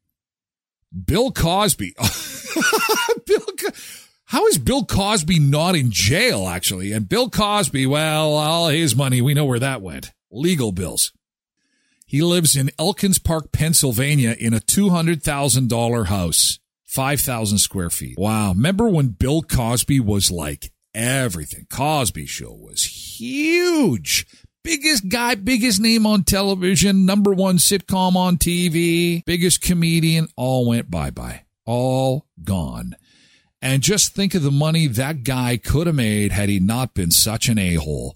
Bill 1.05 1.31
Cosby. 1.31 1.95
Bill, 3.25 3.45
how 4.25 4.47
is 4.47 4.57
Bill 4.57 4.85
Cosby 4.85 5.39
not 5.39 5.75
in 5.75 5.91
jail, 5.91 6.47
actually? 6.47 6.91
And 6.91 7.07
Bill 7.07 7.29
Cosby, 7.29 7.85
well, 7.85 8.33
all 8.33 8.69
his 8.69 8.95
money, 8.95 9.21
we 9.21 9.33
know 9.33 9.45
where 9.45 9.59
that 9.59 9.81
went. 9.81 10.11
Legal 10.31 10.71
bills. 10.71 11.11
He 12.05 12.21
lives 12.21 12.55
in 12.55 12.71
Elkins 12.77 13.19
Park, 13.19 13.51
Pennsylvania 13.51 14.35
in 14.37 14.53
a 14.53 14.59
$200,000 14.59 16.05
house, 16.07 16.59
5,000 16.93 17.57
square 17.57 17.89
feet. 17.89 18.19
Wow. 18.19 18.53
Remember 18.53 18.87
when 18.87 19.07
Bill 19.07 19.41
Cosby 19.41 19.99
was 19.99 20.29
like 20.29 20.71
everything. 20.93 21.65
Cosby 21.67 22.27
Show 22.27 22.53
was 22.53 22.83
huge. 23.19 24.27
Biggest 24.63 25.09
guy, 25.09 25.33
biggest 25.33 25.81
name 25.81 26.05
on 26.05 26.23
television, 26.23 27.03
number 27.03 27.33
one 27.33 27.57
sitcom 27.57 28.15
on 28.15 28.37
TV, 28.37 29.25
biggest 29.25 29.61
comedian, 29.61 30.27
all 30.37 30.67
went 30.67 30.91
bye 30.91 31.09
bye. 31.09 31.45
All 31.65 32.27
gone. 32.43 32.95
And 33.59 33.81
just 33.81 34.13
think 34.13 34.35
of 34.35 34.43
the 34.43 34.51
money 34.51 34.85
that 34.85 35.23
guy 35.23 35.57
could 35.57 35.87
have 35.87 35.95
made 35.95 36.31
had 36.31 36.47
he 36.47 36.59
not 36.59 36.93
been 36.93 37.09
such 37.09 37.49
an 37.49 37.57
a 37.57 37.73
hole. 37.73 38.15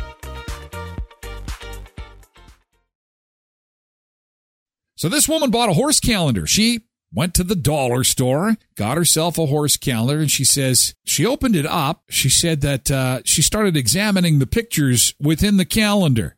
So 5.01 5.09
this 5.09 5.27
woman 5.27 5.49
bought 5.49 5.69
a 5.69 5.73
horse 5.73 5.99
calendar. 5.99 6.45
She 6.45 6.81
went 7.11 7.33
to 7.33 7.43
the 7.43 7.55
dollar 7.55 8.03
store, 8.03 8.55
got 8.75 8.97
herself 8.97 9.39
a 9.39 9.47
horse 9.47 9.75
calendar, 9.75 10.21
and 10.21 10.29
she 10.29 10.45
says 10.45 10.93
she 11.03 11.25
opened 11.25 11.55
it 11.55 11.65
up. 11.65 12.03
She 12.11 12.29
said 12.29 12.61
that 12.61 12.91
uh, 12.91 13.21
she 13.25 13.41
started 13.41 13.75
examining 13.75 14.37
the 14.37 14.45
pictures 14.45 15.15
within 15.19 15.57
the 15.57 15.65
calendar. 15.65 16.35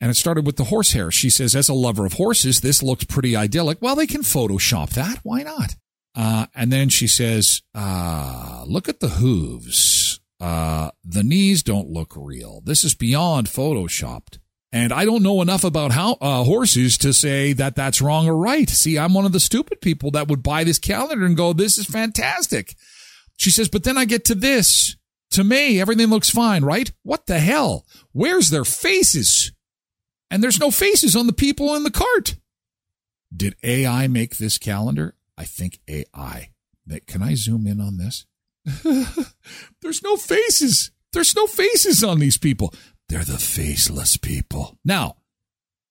And 0.00 0.12
it 0.12 0.14
started 0.14 0.46
with 0.46 0.58
the 0.58 0.66
horsehair. 0.66 1.10
She 1.10 1.28
says, 1.28 1.56
as 1.56 1.68
a 1.68 1.74
lover 1.74 2.06
of 2.06 2.12
horses, 2.12 2.60
this 2.60 2.84
looks 2.84 3.02
pretty 3.02 3.34
idyllic. 3.34 3.78
Well, 3.82 3.96
they 3.96 4.06
can 4.06 4.22
Photoshop 4.22 4.90
that. 4.90 5.18
Why 5.24 5.42
not? 5.42 5.74
Uh, 6.14 6.46
and 6.54 6.70
then 6.70 6.88
she 6.88 7.08
says, 7.08 7.62
uh, 7.74 8.62
look 8.68 8.88
at 8.88 9.00
the 9.00 9.08
hooves. 9.08 10.20
Uh, 10.38 10.92
the 11.04 11.24
knees 11.24 11.64
don't 11.64 11.90
look 11.90 12.12
real. 12.16 12.60
This 12.64 12.84
is 12.84 12.94
beyond 12.94 13.48
photoshopped. 13.48 14.38
And 14.72 14.92
I 14.92 15.04
don't 15.04 15.22
know 15.22 15.42
enough 15.42 15.64
about 15.64 15.90
how 15.90 16.16
uh, 16.20 16.44
horses 16.44 16.96
to 16.98 17.12
say 17.12 17.52
that 17.54 17.74
that's 17.74 18.00
wrong 18.00 18.28
or 18.28 18.36
right. 18.36 18.68
See, 18.68 18.98
I'm 18.98 19.14
one 19.14 19.24
of 19.24 19.32
the 19.32 19.40
stupid 19.40 19.80
people 19.80 20.12
that 20.12 20.28
would 20.28 20.42
buy 20.42 20.62
this 20.62 20.78
calendar 20.78 21.26
and 21.26 21.36
go, 21.36 21.52
"This 21.52 21.76
is 21.76 21.86
fantastic." 21.86 22.76
She 23.36 23.50
says, 23.50 23.68
"But 23.68 23.82
then 23.82 23.98
I 23.98 24.04
get 24.04 24.24
to 24.26 24.34
this. 24.34 24.96
To 25.32 25.44
me, 25.44 25.80
everything 25.80 26.08
looks 26.08 26.30
fine, 26.30 26.64
right? 26.64 26.90
What 27.02 27.26
the 27.26 27.40
hell? 27.40 27.84
Where's 28.12 28.50
their 28.50 28.64
faces? 28.64 29.52
And 30.30 30.42
there's 30.42 30.60
no 30.60 30.70
faces 30.70 31.16
on 31.16 31.26
the 31.26 31.32
people 31.32 31.74
in 31.74 31.82
the 31.82 31.90
cart." 31.90 32.36
Did 33.36 33.56
AI 33.62 34.06
make 34.08 34.36
this 34.36 34.58
calendar? 34.58 35.14
I 35.36 35.44
think 35.44 35.80
AI. 35.88 36.50
Can 37.06 37.22
I 37.22 37.34
zoom 37.34 37.66
in 37.66 37.80
on 37.80 37.96
this? 37.96 38.26
there's 39.82 40.02
no 40.02 40.16
faces. 40.16 40.90
There's 41.12 41.34
no 41.34 41.46
faces 41.46 42.04
on 42.04 42.18
these 42.18 42.38
people. 42.38 42.74
They're 43.10 43.24
the 43.24 43.38
faceless 43.38 44.16
people. 44.16 44.78
Now, 44.84 45.16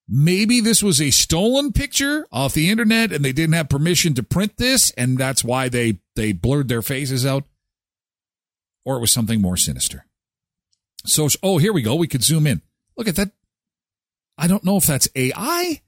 maybe 0.07 0.61
this 0.61 0.81
was 0.81 1.01
a 1.01 1.11
stolen 1.11 1.73
picture 1.73 2.25
off 2.31 2.53
the 2.53 2.69
internet 2.69 3.11
and 3.11 3.25
they 3.25 3.33
didn't 3.33 3.55
have 3.55 3.67
permission 3.67 4.13
to 4.13 4.23
print 4.23 4.55
this 4.55 4.91
and 4.91 5.17
that's 5.17 5.43
why 5.43 5.67
they 5.67 5.99
they 6.15 6.31
blurred 6.31 6.69
their 6.69 6.81
faces 6.81 7.25
out 7.25 7.43
or 8.85 8.95
it 8.95 9.01
was 9.01 9.11
something 9.11 9.41
more 9.41 9.57
sinister. 9.57 10.05
So 11.05 11.27
oh, 11.43 11.57
here 11.57 11.73
we 11.73 11.81
go. 11.81 11.93
We 11.95 12.07
could 12.07 12.23
zoom 12.23 12.47
in. 12.47 12.61
Look 12.95 13.09
at 13.09 13.17
that. 13.17 13.31
I 14.37 14.47
don't 14.47 14.63
know 14.63 14.77
if 14.77 14.87
that's 14.87 15.09
AI 15.13 15.81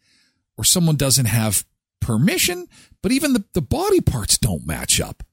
or 0.58 0.65
someone 0.65 0.98
doesn't 0.98 1.28
have 1.28 1.65
permission, 2.02 2.67
but 3.02 3.13
even 3.13 3.32
the, 3.32 3.46
the 3.54 3.62
body 3.62 4.02
parts 4.02 4.38
don't 4.38 4.67
match 4.67 5.00
up. 5.00 5.24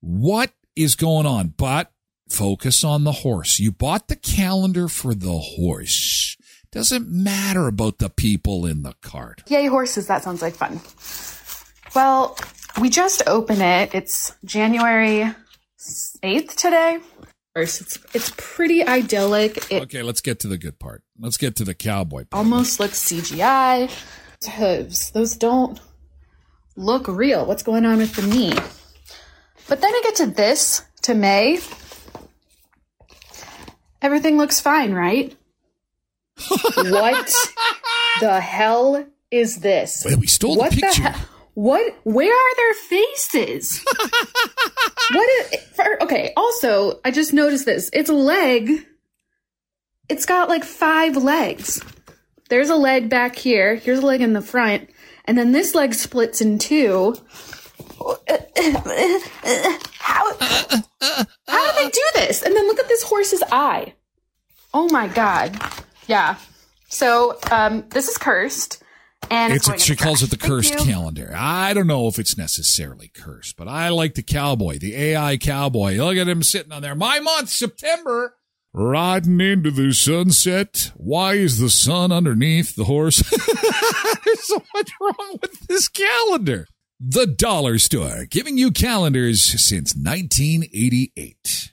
What 0.00 0.50
is 0.74 0.96
going 0.96 1.26
on? 1.26 1.54
But 1.56 1.92
Focus 2.32 2.82
on 2.82 3.04
the 3.04 3.12
horse. 3.12 3.60
You 3.60 3.70
bought 3.70 4.08
the 4.08 4.16
calendar 4.16 4.88
for 4.88 5.14
the 5.14 5.36
horse. 5.36 6.38
Doesn't 6.70 7.06
matter 7.06 7.68
about 7.68 7.98
the 7.98 8.08
people 8.08 8.64
in 8.64 8.82
the 8.82 8.94
cart. 9.02 9.42
Yay, 9.48 9.66
horses. 9.66 10.06
That 10.06 10.22
sounds 10.24 10.40
like 10.40 10.54
fun. 10.54 10.80
Well, 11.94 12.38
we 12.80 12.88
just 12.88 13.22
open 13.26 13.60
it. 13.60 13.94
It's 13.94 14.34
January 14.46 15.30
8th 16.24 16.54
today. 16.54 17.00
It's, 17.54 17.98
it's 18.14 18.32
pretty 18.38 18.82
idyllic. 18.82 19.70
It 19.70 19.82
okay, 19.82 20.02
let's 20.02 20.22
get 20.22 20.40
to 20.40 20.48
the 20.48 20.56
good 20.56 20.78
part. 20.78 21.02
Let's 21.20 21.36
get 21.36 21.54
to 21.56 21.64
the 21.64 21.74
cowboy 21.74 22.24
part. 22.24 22.32
Almost 22.32 22.80
looks 22.80 23.04
CGI. 23.04 23.90
Hooves. 24.56 25.10
Those 25.10 25.36
don't 25.36 25.78
look 26.76 27.08
real. 27.08 27.44
What's 27.44 27.62
going 27.62 27.84
on 27.84 27.98
with 27.98 28.14
the 28.16 28.26
knee? 28.26 28.54
But 29.68 29.82
then 29.82 29.92
I 29.94 30.00
get 30.02 30.14
to 30.16 30.26
this, 30.26 30.82
to 31.02 31.14
May, 31.14 31.60
Everything 34.02 34.36
looks 34.36 34.60
fine, 34.60 34.92
right? 34.92 35.34
what 36.76 37.32
the 38.20 38.40
hell 38.40 39.06
is 39.30 39.58
this? 39.58 40.02
Well, 40.04 40.18
we 40.18 40.26
stole 40.26 40.56
what 40.56 40.72
the 40.72 40.80
picture. 40.80 41.02
The 41.02 41.26
what? 41.54 41.94
Where 42.04 42.34
are 42.34 42.56
their 42.56 42.74
faces? 42.74 43.84
what 45.12 45.28
is? 45.52 45.60
For, 45.74 46.02
okay. 46.02 46.32
Also, 46.36 47.00
I 47.04 47.10
just 47.10 47.32
noticed 47.32 47.66
this. 47.66 47.90
It's 47.92 48.10
a 48.10 48.14
leg. 48.14 48.86
It's 50.08 50.26
got 50.26 50.48
like 50.48 50.64
five 50.64 51.16
legs. 51.16 51.82
There's 52.48 52.70
a 52.70 52.76
leg 52.76 53.08
back 53.08 53.36
here. 53.36 53.76
Here's 53.76 54.00
a 54.00 54.06
leg 54.06 54.20
in 54.20 54.32
the 54.32 54.42
front, 54.42 54.90
and 55.26 55.38
then 55.38 55.52
this 55.52 55.74
leg 55.74 55.94
splits 55.94 56.40
in 56.40 56.58
two. 56.58 57.16
How? 59.98 60.32
How 61.48 61.72
did 61.72 61.76
they 61.76 61.90
do 61.90 62.02
this? 62.14 62.42
And 62.42 62.54
then 62.54 62.66
look 62.66 62.78
at 62.78 62.88
this 62.88 63.02
horse's 63.02 63.42
eye. 63.50 63.94
Oh 64.74 64.88
my 64.90 65.08
god. 65.08 65.58
Yeah. 66.06 66.36
So 66.88 67.38
um, 67.50 67.84
this 67.90 68.08
is 68.08 68.18
cursed. 68.18 68.82
And 69.30 69.52
it's, 69.52 69.68
it's 69.68 69.84
she 69.84 69.96
calls 69.96 70.22
it 70.22 70.30
the 70.30 70.36
cursed 70.36 70.76
calendar. 70.78 71.32
I 71.34 71.74
don't 71.74 71.86
know 71.86 72.08
if 72.08 72.18
it's 72.18 72.36
necessarily 72.36 73.08
cursed, 73.08 73.56
but 73.56 73.68
I 73.68 73.88
like 73.88 74.14
the 74.14 74.22
cowboy, 74.22 74.78
the 74.78 74.96
AI 74.96 75.36
cowboy. 75.36 75.94
Look 75.94 76.16
at 76.16 76.28
him 76.28 76.42
sitting 76.42 76.72
on 76.72 76.82
there. 76.82 76.94
My 76.94 77.20
month, 77.20 77.48
September. 77.48 78.36
Riding 78.74 79.40
into 79.40 79.70
the 79.70 79.92
sunset. 79.92 80.92
Why 80.96 81.34
is 81.34 81.58
the 81.58 81.68
sun 81.68 82.10
underneath 82.10 82.74
the 82.74 82.84
horse? 82.84 83.18
There's 84.24 84.46
so 84.46 84.62
much 84.74 84.90
wrong 84.98 85.38
with 85.42 85.66
this 85.68 85.88
calendar. 85.88 86.66
The 87.04 87.26
Dollar 87.26 87.80
Store, 87.80 88.26
giving 88.30 88.56
you 88.56 88.70
calendars 88.70 89.42
since 89.42 89.92
1988. 89.96 91.72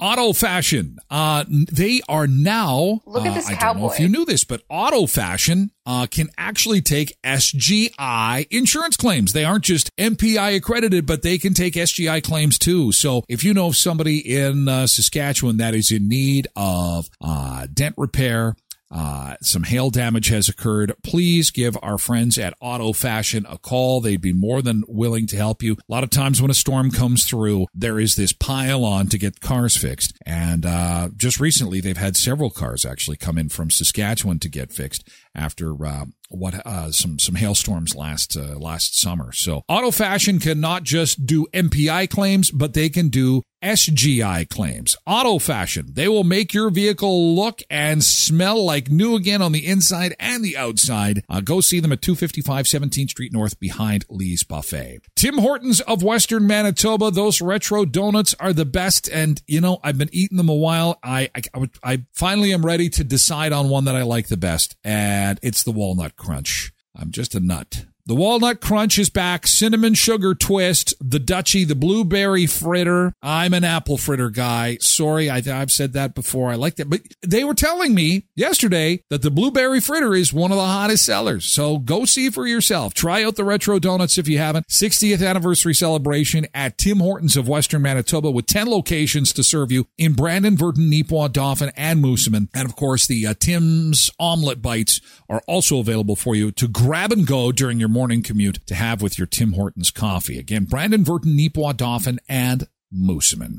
Auto 0.00 0.32
Fashion, 0.32 0.96
uh, 1.10 1.44
they 1.50 2.00
are 2.08 2.26
now. 2.26 3.02
Look 3.04 3.26
at 3.26 3.32
uh, 3.32 3.34
this 3.34 3.46
I 3.46 3.56
cowboy. 3.56 3.80
don't 3.80 3.82
know 3.82 3.92
if 3.92 4.00
you 4.00 4.08
knew 4.08 4.24
this, 4.24 4.44
but 4.44 4.62
Auto 4.70 5.06
Fashion 5.06 5.70
uh, 5.84 6.06
can 6.10 6.30
actually 6.38 6.80
take 6.80 7.18
SGI 7.22 8.46
insurance 8.50 8.96
claims. 8.96 9.34
They 9.34 9.44
aren't 9.44 9.64
just 9.64 9.94
MPI 9.96 10.56
accredited, 10.56 11.04
but 11.04 11.20
they 11.22 11.36
can 11.36 11.52
take 11.52 11.74
SGI 11.74 12.22
claims 12.22 12.58
too. 12.58 12.90
So 12.92 13.24
if 13.28 13.44
you 13.44 13.52
know 13.52 13.70
somebody 13.72 14.18
in 14.18 14.66
uh, 14.66 14.86
Saskatchewan 14.86 15.58
that 15.58 15.74
is 15.74 15.90
in 15.92 16.08
need 16.08 16.48
of 16.56 17.10
uh, 17.20 17.66
dent 17.74 17.96
repair, 17.98 18.56
uh, 18.90 19.36
some 19.42 19.64
hail 19.64 19.90
damage 19.90 20.28
has 20.28 20.48
occurred. 20.48 20.94
Please 21.02 21.50
give 21.50 21.76
our 21.82 21.98
friends 21.98 22.38
at 22.38 22.54
Auto 22.60 22.92
Fashion 22.92 23.46
a 23.48 23.58
call. 23.58 24.00
They'd 24.00 24.20
be 24.20 24.32
more 24.32 24.62
than 24.62 24.84
willing 24.88 25.26
to 25.28 25.36
help 25.36 25.62
you. 25.62 25.74
A 25.74 25.92
lot 25.92 26.04
of 26.04 26.10
times 26.10 26.40
when 26.40 26.50
a 26.50 26.54
storm 26.54 26.90
comes 26.90 27.24
through, 27.24 27.66
there 27.74 28.00
is 28.00 28.16
this 28.16 28.32
pile 28.32 28.84
on 28.84 29.08
to 29.08 29.18
get 29.18 29.40
cars 29.40 29.76
fixed. 29.76 30.16
And 30.24 30.64
uh, 30.64 31.10
just 31.16 31.38
recently, 31.40 31.80
they've 31.80 31.96
had 31.96 32.16
several 32.16 32.50
cars 32.50 32.86
actually 32.86 33.16
come 33.16 33.36
in 33.36 33.48
from 33.48 33.70
Saskatchewan 33.70 34.38
to 34.40 34.48
get 34.48 34.72
fixed 34.72 35.06
after 35.34 35.84
uh, 35.84 36.06
what 36.30 36.54
uh, 36.66 36.90
some 36.90 37.18
some 37.18 37.36
hailstorms 37.36 37.94
last 37.94 38.36
uh, 38.36 38.58
last 38.58 38.98
summer. 38.98 39.32
So 39.32 39.62
Auto 39.68 39.90
Fashion 39.90 40.38
can 40.38 40.60
not 40.60 40.82
just 40.82 41.26
do 41.26 41.46
MPI 41.52 42.10
claims, 42.10 42.50
but 42.50 42.74
they 42.74 42.88
can 42.88 43.08
do 43.08 43.42
SGI 43.62 44.48
claims. 44.48 44.96
Auto 45.06 45.38
Fashion. 45.38 45.86
They 45.92 46.08
will 46.08 46.24
make 46.24 46.54
your 46.54 46.70
vehicle 46.70 47.34
look 47.34 47.62
and 47.68 48.04
smell 48.04 48.64
like 48.64 48.90
new 48.90 49.16
again 49.16 49.42
on 49.42 49.52
the 49.52 49.66
inside 49.66 50.14
and 50.18 50.44
the 50.44 50.56
outside. 50.56 51.24
Uh, 51.28 51.40
go 51.40 51.60
see 51.60 51.80
them 51.80 51.92
at 51.92 52.02
255 52.02 52.66
17th 52.66 53.10
Street 53.10 53.32
North 53.32 53.58
behind 53.58 54.04
Lee's 54.08 54.44
Buffet. 54.44 55.00
Tim 55.16 55.38
Hortons 55.38 55.80
of 55.82 56.02
Western 56.02 56.46
Manitoba. 56.46 57.10
Those 57.10 57.40
retro 57.40 57.84
donuts 57.84 58.34
are 58.38 58.52
the 58.52 58.64
best. 58.64 59.08
And, 59.08 59.42
you 59.46 59.60
know, 59.60 59.78
I've 59.82 59.98
been 59.98 60.10
eating 60.12 60.36
them 60.36 60.48
a 60.48 60.54
while. 60.54 60.98
I, 61.02 61.30
I, 61.34 61.68
I 61.82 62.02
finally 62.12 62.52
am 62.52 62.64
ready 62.64 62.88
to 62.90 63.04
decide 63.04 63.52
on 63.52 63.68
one 63.68 63.84
that 63.84 63.96
I 63.96 64.02
like 64.02 64.28
the 64.28 64.36
best. 64.36 64.76
And 64.84 65.38
it's 65.42 65.62
the 65.62 65.72
Walnut 65.72 66.16
Crunch. 66.16 66.72
I'm 66.96 67.10
just 67.10 67.34
a 67.34 67.40
nut. 67.40 67.84
The 68.08 68.14
walnut 68.14 68.62
crunch 68.62 68.98
is 68.98 69.10
back. 69.10 69.46
Cinnamon 69.46 69.92
sugar 69.92 70.34
twist, 70.34 70.94
the 70.98 71.20
Dutchie, 71.20 71.68
the 71.68 71.74
blueberry 71.74 72.46
fritter. 72.46 73.12
I'm 73.22 73.52
an 73.52 73.64
apple 73.64 73.98
fritter 73.98 74.30
guy. 74.30 74.78
Sorry, 74.80 75.28
I, 75.28 75.42
have 75.42 75.70
said 75.70 75.92
that 75.92 76.14
before. 76.14 76.50
I 76.50 76.54
like 76.54 76.76
that. 76.76 76.88
But 76.88 77.02
they 77.20 77.44
were 77.44 77.52
telling 77.52 77.94
me 77.94 78.26
yesterday 78.34 79.02
that 79.10 79.20
the 79.20 79.30
blueberry 79.30 79.78
fritter 79.78 80.14
is 80.14 80.32
one 80.32 80.52
of 80.52 80.56
the 80.56 80.64
hottest 80.64 81.04
sellers. 81.04 81.44
So 81.44 81.76
go 81.76 82.06
see 82.06 82.30
for 82.30 82.46
yourself. 82.46 82.94
Try 82.94 83.22
out 83.22 83.36
the 83.36 83.44
retro 83.44 83.78
donuts 83.78 84.16
if 84.16 84.26
you 84.26 84.38
haven't. 84.38 84.68
60th 84.68 85.22
anniversary 85.22 85.74
celebration 85.74 86.46
at 86.54 86.78
Tim 86.78 87.00
Hortons 87.00 87.36
of 87.36 87.46
Western 87.46 87.82
Manitoba 87.82 88.30
with 88.30 88.46
10 88.46 88.68
locations 88.68 89.34
to 89.34 89.44
serve 89.44 89.70
you 89.70 89.86
in 89.98 90.14
Brandon, 90.14 90.56
Virden, 90.56 90.90
Neepawa, 90.90 91.30
Dauphin, 91.30 91.72
and 91.76 92.02
Moosomin. 92.02 92.48
And 92.54 92.66
of 92.66 92.74
course, 92.74 93.06
the 93.06 93.26
uh, 93.26 93.34
Tim's 93.38 94.10
omelet 94.18 94.62
bites 94.62 95.02
are 95.28 95.42
also 95.46 95.78
available 95.78 96.16
for 96.16 96.34
you 96.34 96.50
to 96.52 96.68
grab 96.68 97.12
and 97.12 97.26
go 97.26 97.52
during 97.52 97.78
your 97.78 97.97
morning 97.98 98.22
commute 98.22 98.64
to 98.64 98.76
have 98.76 99.02
with 99.02 99.18
your 99.18 99.26
Tim 99.26 99.54
Hortons 99.54 99.90
coffee. 99.90 100.38
Again, 100.38 100.66
Brandon 100.66 101.02
Virden, 101.02 101.36
Neepawa, 101.36 101.76
Dauphin, 101.76 102.20
and 102.28 102.68
Moosomin. 102.94 103.58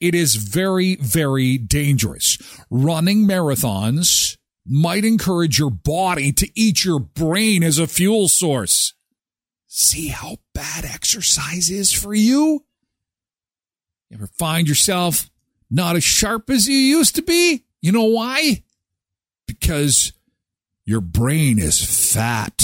It 0.00 0.14
is 0.14 0.36
very, 0.36 0.96
very 0.96 1.58
dangerous. 1.58 2.38
Running 2.70 3.28
marathons 3.28 4.38
might 4.64 5.04
encourage 5.04 5.58
your 5.58 5.68
body 5.68 6.32
to 6.32 6.48
eat 6.58 6.86
your 6.86 6.98
brain 6.98 7.62
as 7.62 7.78
a 7.78 7.86
fuel 7.86 8.30
source. 8.30 8.94
See 9.66 10.08
how 10.08 10.38
bad 10.54 10.86
exercise 10.86 11.68
is 11.68 11.92
for 11.92 12.14
you? 12.14 12.64
You 14.08 14.14
ever 14.14 14.28
find 14.38 14.66
yourself 14.66 15.28
not 15.70 15.96
as 15.96 16.04
sharp 16.04 16.48
as 16.48 16.66
you 16.66 16.78
used 16.78 17.14
to 17.16 17.22
be? 17.22 17.66
You 17.82 17.92
know 17.92 18.04
why? 18.04 18.62
Because 19.46 20.14
your 20.86 21.02
brain 21.02 21.58
is 21.58 22.14
fat. 22.14 22.55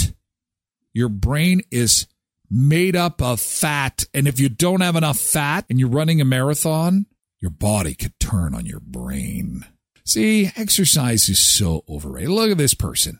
Your 0.93 1.09
brain 1.09 1.61
is 1.71 2.07
made 2.49 2.95
up 2.95 3.21
of 3.21 3.39
fat. 3.39 4.05
And 4.13 4.27
if 4.27 4.39
you 4.39 4.47
don't 4.47 4.81
have 4.81 4.95
enough 4.95 5.19
fat 5.19 5.65
and 5.69 5.79
you're 5.79 5.89
running 5.89 6.21
a 6.21 6.25
marathon, 6.25 7.07
your 7.39 7.51
body 7.51 7.95
could 7.95 8.17
turn 8.19 8.53
on 8.53 8.65
your 8.65 8.79
brain. 8.79 9.65
See, 10.05 10.51
exercise 10.55 11.29
is 11.29 11.41
so 11.41 11.83
overrated. 11.89 12.29
Look 12.29 12.51
at 12.51 12.57
this 12.57 12.73
person. 12.73 13.19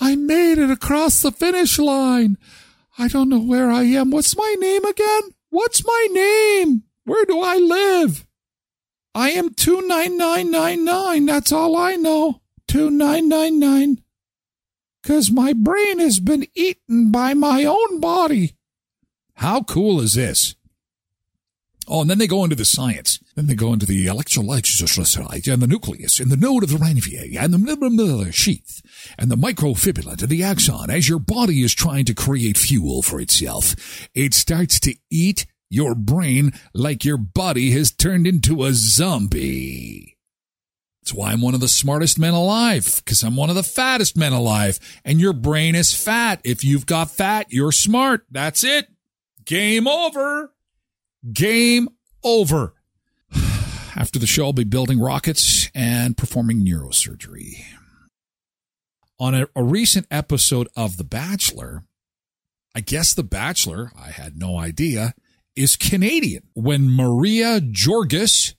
I 0.00 0.16
made 0.16 0.58
it 0.58 0.70
across 0.70 1.20
the 1.20 1.32
finish 1.32 1.78
line. 1.78 2.36
I 2.98 3.08
don't 3.08 3.28
know 3.28 3.40
where 3.40 3.70
I 3.70 3.84
am. 3.84 4.10
What's 4.10 4.36
my 4.36 4.54
name 4.58 4.84
again? 4.84 5.22
What's 5.50 5.84
my 5.84 6.06
name? 6.12 6.84
Where 7.04 7.24
do 7.24 7.40
I 7.40 7.56
live? 7.56 8.26
I 9.14 9.30
am 9.30 9.54
29999. 9.54 11.26
That's 11.26 11.52
all 11.52 11.76
I 11.76 11.96
know. 11.96 12.40
2999 12.68 14.02
because 15.02 15.30
my 15.30 15.52
brain 15.52 15.98
has 15.98 16.20
been 16.20 16.46
eaten 16.54 17.10
by 17.10 17.34
my 17.34 17.64
own 17.64 18.00
body. 18.00 18.56
How 19.34 19.62
cool 19.62 20.00
is 20.00 20.14
this? 20.14 20.54
Oh, 21.88 22.02
and 22.02 22.10
then 22.10 22.18
they 22.18 22.28
go 22.28 22.44
into 22.44 22.54
the 22.54 22.64
science. 22.64 23.18
Then 23.34 23.46
they 23.46 23.54
go 23.54 23.72
into 23.72 23.86
the 23.86 24.06
electrolytes 24.06 25.52
and 25.52 25.62
the 25.62 25.66
nucleus 25.66 26.20
and 26.20 26.30
the 26.30 26.36
node 26.36 26.62
of 26.62 26.70
the 26.70 26.76
Ranvier 26.76 27.42
and 27.42 27.52
the 27.52 28.32
sheath 28.32 28.82
and 29.18 29.30
the 29.30 29.36
microfibula 29.36 30.20
and 30.20 30.28
the 30.28 30.44
axon 30.44 30.90
as 30.90 31.08
your 31.08 31.18
body 31.18 31.62
is 31.62 31.74
trying 31.74 32.04
to 32.04 32.14
create 32.14 32.58
fuel 32.58 33.02
for 33.02 33.20
itself. 33.20 33.74
It 34.14 34.34
starts 34.34 34.78
to 34.80 34.94
eat 35.10 35.46
your 35.68 35.94
brain 35.94 36.52
like 36.74 37.04
your 37.04 37.16
body 37.16 37.70
has 37.72 37.90
turned 37.90 38.26
into 38.26 38.64
a 38.64 38.72
zombie. 38.72 40.16
That's 41.00 41.14
why 41.14 41.32
I'm 41.32 41.40
one 41.40 41.54
of 41.54 41.60
the 41.60 41.68
smartest 41.68 42.18
men 42.18 42.34
alive, 42.34 43.02
because 43.04 43.22
I'm 43.22 43.36
one 43.36 43.48
of 43.48 43.56
the 43.56 43.62
fattest 43.62 44.16
men 44.16 44.32
alive. 44.32 44.78
And 45.04 45.20
your 45.20 45.32
brain 45.32 45.74
is 45.74 45.94
fat. 45.94 46.40
If 46.44 46.62
you've 46.62 46.86
got 46.86 47.10
fat, 47.10 47.46
you're 47.48 47.72
smart. 47.72 48.26
That's 48.30 48.62
it. 48.62 48.88
Game 49.44 49.88
over. 49.88 50.52
Game 51.32 51.88
over. 52.22 52.74
After 53.96 54.18
the 54.18 54.26
show, 54.26 54.46
I'll 54.46 54.52
be 54.52 54.64
building 54.64 55.00
rockets 55.00 55.70
and 55.74 56.16
performing 56.16 56.64
neurosurgery. 56.64 57.64
On 59.18 59.34
a, 59.34 59.48
a 59.56 59.62
recent 59.62 60.06
episode 60.10 60.68
of 60.76 60.96
The 60.96 61.04
Bachelor, 61.04 61.84
I 62.74 62.80
guess 62.80 63.14
The 63.14 63.22
Bachelor, 63.22 63.90
I 63.98 64.10
had 64.10 64.38
no 64.38 64.58
idea, 64.58 65.14
is 65.56 65.76
Canadian. 65.76 66.44
When 66.54 66.90
Maria 66.90 67.60
Georgas 67.60 68.54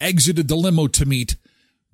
exited 0.00 0.48
the 0.48 0.56
limo 0.56 0.88
to 0.88 1.06
meet 1.06 1.36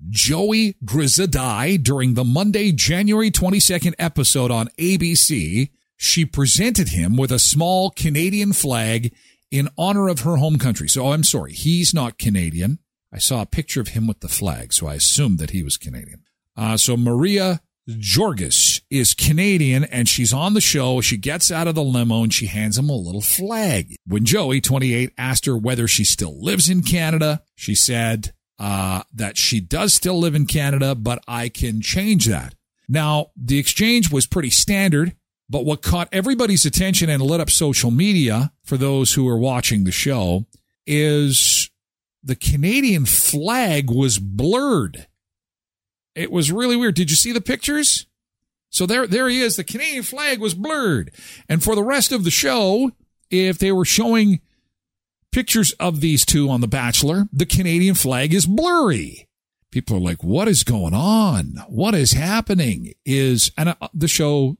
Joey 0.09 0.75
Graziadei 0.83 1.81
during 1.81 2.13
the 2.13 2.23
Monday, 2.23 2.71
January 2.71 3.31
22nd 3.31 3.93
episode 3.97 4.51
on 4.51 4.69
ABC. 4.77 5.69
She 5.95 6.25
presented 6.25 6.89
him 6.89 7.15
with 7.15 7.31
a 7.31 7.39
small 7.39 7.89
Canadian 7.89 8.53
flag 8.53 9.13
in 9.51 9.69
honor 9.77 10.09
of 10.09 10.21
her 10.21 10.37
home 10.37 10.57
country. 10.57 10.89
So 10.89 11.11
I'm 11.11 11.23
sorry, 11.23 11.53
he's 11.53 11.93
not 11.93 12.17
Canadian. 12.17 12.79
I 13.13 13.19
saw 13.19 13.41
a 13.41 13.45
picture 13.45 13.79
of 13.79 13.89
him 13.89 14.07
with 14.07 14.19
the 14.19 14.27
flag, 14.27 14.73
so 14.73 14.87
I 14.87 14.95
assumed 14.95 15.39
that 15.39 15.51
he 15.51 15.63
was 15.63 15.77
Canadian. 15.77 16.23
Uh, 16.57 16.77
so 16.77 16.97
Maria 16.97 17.61
Georgas 17.89 18.81
is 18.89 19.13
Canadian 19.13 19.83
and 19.83 20.07
she's 20.07 20.33
on 20.33 20.53
the 20.53 20.61
show. 20.61 21.01
She 21.01 21.17
gets 21.17 21.51
out 21.51 21.67
of 21.67 21.75
the 21.75 21.83
limo 21.83 22.23
and 22.23 22.33
she 22.33 22.47
hands 22.47 22.77
him 22.77 22.89
a 22.89 22.95
little 22.95 23.21
flag. 23.21 23.95
When 24.05 24.25
Joey, 24.25 24.61
28, 24.61 25.11
asked 25.17 25.45
her 25.45 25.57
whether 25.57 25.87
she 25.87 26.03
still 26.03 26.41
lives 26.41 26.69
in 26.69 26.81
Canada, 26.81 27.43
she 27.55 27.75
said, 27.75 28.33
uh, 28.59 29.03
that 29.13 29.37
she 29.37 29.59
does 29.59 29.93
still 29.93 30.19
live 30.19 30.35
in 30.35 30.45
Canada, 30.45 30.95
but 30.95 31.23
I 31.27 31.49
can 31.49 31.81
change 31.81 32.25
that. 32.25 32.55
Now, 32.87 33.31
the 33.35 33.57
exchange 33.57 34.11
was 34.11 34.27
pretty 34.27 34.49
standard, 34.49 35.15
but 35.49 35.65
what 35.65 35.81
caught 35.81 36.09
everybody's 36.11 36.65
attention 36.65 37.09
and 37.09 37.21
lit 37.21 37.41
up 37.41 37.49
social 37.49 37.91
media 37.91 38.51
for 38.63 38.77
those 38.77 39.13
who 39.13 39.27
are 39.27 39.37
watching 39.37 39.83
the 39.83 39.91
show 39.91 40.45
is 40.85 41.69
the 42.21 42.35
Canadian 42.35 43.05
flag 43.05 43.89
was 43.89 44.19
blurred. 44.19 45.07
It 46.15 46.31
was 46.31 46.51
really 46.51 46.75
weird. 46.75 46.95
Did 46.95 47.09
you 47.09 47.17
see 47.17 47.31
the 47.31 47.41
pictures? 47.41 48.05
So 48.69 48.85
there, 48.85 49.07
there 49.07 49.29
he 49.29 49.39
is. 49.39 49.55
The 49.55 49.63
Canadian 49.63 50.03
flag 50.03 50.39
was 50.39 50.53
blurred. 50.53 51.11
And 51.49 51.63
for 51.63 51.75
the 51.75 51.83
rest 51.83 52.11
of 52.11 52.23
the 52.23 52.31
show, 52.31 52.91
if 53.29 53.59
they 53.59 53.71
were 53.71 53.85
showing 53.85 54.41
pictures 55.33 55.71
of 55.73 55.99
these 55.99 56.25
two 56.25 56.49
on 56.49 56.61
The 56.61 56.67
Bachelor, 56.67 57.27
the 57.33 57.45
Canadian 57.45 57.95
flag 57.95 58.33
is 58.33 58.45
blurry. 58.45 59.27
People 59.71 59.97
are 59.97 60.01
like, 60.01 60.23
what 60.23 60.47
is 60.47 60.63
going 60.63 60.93
on? 60.93 61.55
What 61.67 61.95
is 61.95 62.11
happening? 62.11 62.93
Is, 63.05 63.51
and 63.57 63.69
uh, 63.69 63.75
the 63.93 64.07
show, 64.07 64.57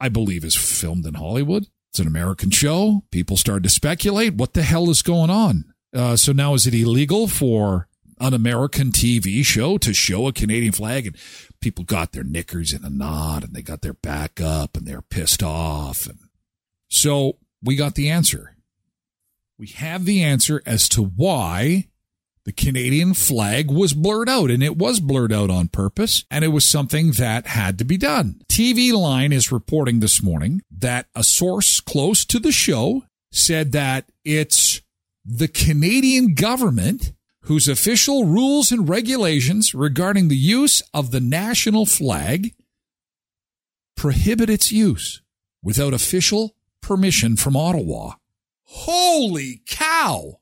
I 0.00 0.08
believe, 0.08 0.44
is 0.44 0.56
filmed 0.56 1.06
in 1.06 1.14
Hollywood. 1.14 1.66
It's 1.90 2.00
an 2.00 2.08
American 2.08 2.50
show. 2.50 3.04
People 3.12 3.36
started 3.36 3.62
to 3.62 3.70
speculate, 3.70 4.34
what 4.34 4.54
the 4.54 4.62
hell 4.62 4.90
is 4.90 5.02
going 5.02 5.30
on? 5.30 5.72
Uh, 5.94 6.16
so 6.16 6.32
now 6.32 6.54
is 6.54 6.66
it 6.66 6.74
illegal 6.74 7.28
for 7.28 7.88
an 8.18 8.34
American 8.34 8.90
TV 8.90 9.44
show 9.44 9.78
to 9.78 9.94
show 9.94 10.26
a 10.26 10.32
Canadian 10.32 10.72
flag? 10.72 11.06
And 11.06 11.16
people 11.60 11.84
got 11.84 12.12
their 12.12 12.24
knickers 12.24 12.72
in 12.72 12.84
a 12.84 12.90
knot 12.90 13.44
and 13.44 13.54
they 13.54 13.62
got 13.62 13.82
their 13.82 13.94
back 13.94 14.40
up 14.40 14.76
and 14.76 14.86
they're 14.86 15.02
pissed 15.02 15.42
off. 15.42 16.06
And 16.06 16.18
so 16.88 17.38
we 17.62 17.76
got 17.76 17.94
the 17.94 18.10
answer 18.10 18.56
we 19.60 19.66
have 19.66 20.06
the 20.06 20.22
answer 20.22 20.62
as 20.64 20.88
to 20.88 21.02
why 21.02 21.86
the 22.46 22.52
Canadian 22.52 23.12
flag 23.12 23.70
was 23.70 23.92
blurred 23.92 24.26
out, 24.26 24.50
and 24.50 24.62
it 24.62 24.78
was 24.78 25.00
blurred 25.00 25.34
out 25.34 25.50
on 25.50 25.68
purpose, 25.68 26.24
and 26.30 26.42
it 26.42 26.48
was 26.48 26.64
something 26.64 27.10
that 27.12 27.46
had 27.46 27.76
to 27.76 27.84
be 27.84 27.98
done. 27.98 28.40
TVLine 28.48 29.34
is 29.34 29.52
reporting 29.52 30.00
this 30.00 30.22
morning 30.22 30.62
that 30.70 31.08
a 31.14 31.22
source 31.22 31.78
close 31.80 32.24
to 32.24 32.38
the 32.38 32.50
show 32.50 33.04
said 33.30 33.72
that 33.72 34.10
it's 34.24 34.80
the 35.26 35.48
Canadian 35.48 36.32
government 36.32 37.12
whose 37.42 37.68
official 37.68 38.24
rules 38.24 38.72
and 38.72 38.88
regulations 38.88 39.74
regarding 39.74 40.28
the 40.28 40.36
use 40.38 40.82
of 40.94 41.10
the 41.10 41.20
national 41.20 41.84
flag 41.84 42.54
prohibit 43.94 44.48
its 44.48 44.72
use 44.72 45.20
without 45.62 45.92
official 45.92 46.56
permission 46.80 47.36
from 47.36 47.58
Ottawa. 47.58 48.14
Holy 48.72 49.62
cow. 49.66 50.38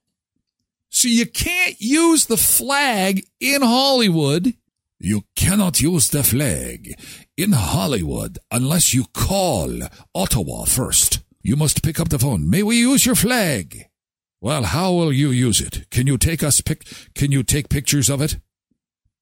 So 0.91 1.09
you 1.09 1.25
can't 1.25 1.81
use 1.81 2.27
the 2.27 2.37
flag 2.37 3.25
in 3.41 3.63
Hollywood. 3.63 4.53
You 4.99 5.25
cannot 5.35 5.81
use 5.81 6.09
the 6.09 6.23
flag 6.23 6.95
in 7.39 7.53
Hollywood 7.53 8.39
unless 8.51 8.93
you 8.93 9.05
call 9.15 9.81
Ottawa 10.15 10.65
first. 10.65 11.21
You 11.43 11.57
must 11.57 11.83
pick 11.83 11.99
up 11.99 12.11
the 12.11 12.19
phone. 12.19 12.51
May 12.51 12.63
we 12.63 12.79
use 12.79 13.07
your 13.07 13.15
flag? 13.15 13.87
Well, 14.43 14.65
how 14.65 14.93
will 14.93 15.13
you 15.13 15.31
use 15.31 15.63
it? 15.63 15.89
Can 15.91 16.07
you 16.07 16.19
take 16.19 16.43
us 16.43 16.61
pic- 16.61 16.87
can 17.15 17.33
you 17.33 17.43
take 17.43 17.71
pictures 17.71 18.11
of 18.11 18.21
it? 18.21 18.39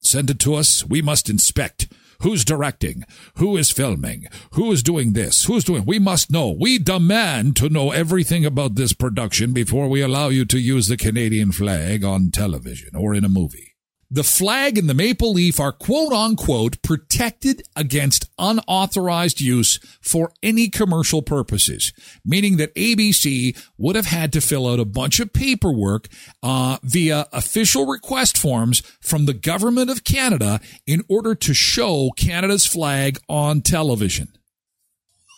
Send 0.00 0.30
it 0.30 0.40
to 0.40 0.54
us. 0.54 0.84
We 0.84 1.00
must 1.00 1.30
inspect. 1.30 1.88
Who's 2.20 2.44
directing? 2.44 3.04
Who 3.36 3.56
is 3.56 3.70
filming? 3.70 4.26
Who 4.52 4.72
is 4.72 4.82
doing 4.82 5.12
this? 5.12 5.44
Who's 5.44 5.64
doing? 5.64 5.84
We 5.84 5.98
must 5.98 6.30
know. 6.30 6.50
We 6.50 6.78
demand 6.78 7.56
to 7.56 7.68
know 7.68 7.90
everything 7.90 8.44
about 8.44 8.74
this 8.74 8.92
production 8.92 9.52
before 9.52 9.88
we 9.88 10.00
allow 10.00 10.28
you 10.28 10.44
to 10.46 10.58
use 10.58 10.88
the 10.88 10.96
Canadian 10.96 11.52
flag 11.52 12.04
on 12.04 12.30
television 12.30 12.96
or 12.96 13.14
in 13.14 13.24
a 13.24 13.28
movie. 13.28 13.75
The 14.16 14.24
flag 14.24 14.78
and 14.78 14.88
the 14.88 14.94
maple 14.94 15.34
leaf 15.34 15.60
are 15.60 15.72
quote 15.72 16.10
unquote 16.10 16.80
protected 16.80 17.62
against 17.76 18.30
unauthorized 18.38 19.42
use 19.42 19.78
for 20.00 20.32
any 20.42 20.70
commercial 20.70 21.20
purposes, 21.20 21.92
meaning 22.24 22.56
that 22.56 22.74
ABC 22.76 23.62
would 23.76 23.94
have 23.94 24.06
had 24.06 24.32
to 24.32 24.40
fill 24.40 24.66
out 24.66 24.80
a 24.80 24.86
bunch 24.86 25.20
of 25.20 25.34
paperwork 25.34 26.08
uh, 26.42 26.78
via 26.82 27.26
official 27.30 27.84
request 27.84 28.38
forms 28.38 28.80
from 29.02 29.26
the 29.26 29.34
government 29.34 29.90
of 29.90 30.02
Canada 30.02 30.60
in 30.86 31.02
order 31.10 31.34
to 31.34 31.52
show 31.52 32.08
Canada's 32.16 32.64
flag 32.64 33.18
on 33.28 33.60
television. 33.60 34.28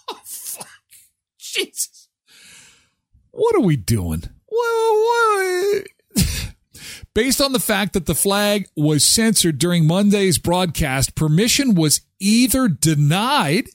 Oh, 0.09 0.21
fuck. 0.23 0.69
Jesus. 1.37 2.09
What 3.33 3.57
are 3.57 3.61
we 3.61 3.75
doing? 3.75 4.23
What, 4.47 5.85
what? 6.15 6.55
Based 7.15 7.41
on 7.41 7.53
the 7.53 7.61
fact 7.61 7.93
that 7.93 8.07
the 8.07 8.15
flag 8.15 8.67
was 8.77 9.05
censored 9.05 9.59
during 9.59 9.87
Monday's 9.87 10.39
broadcast, 10.39 11.15
permission 11.15 11.75
was 11.75 12.03
either 12.21 12.69
denied 12.69 13.69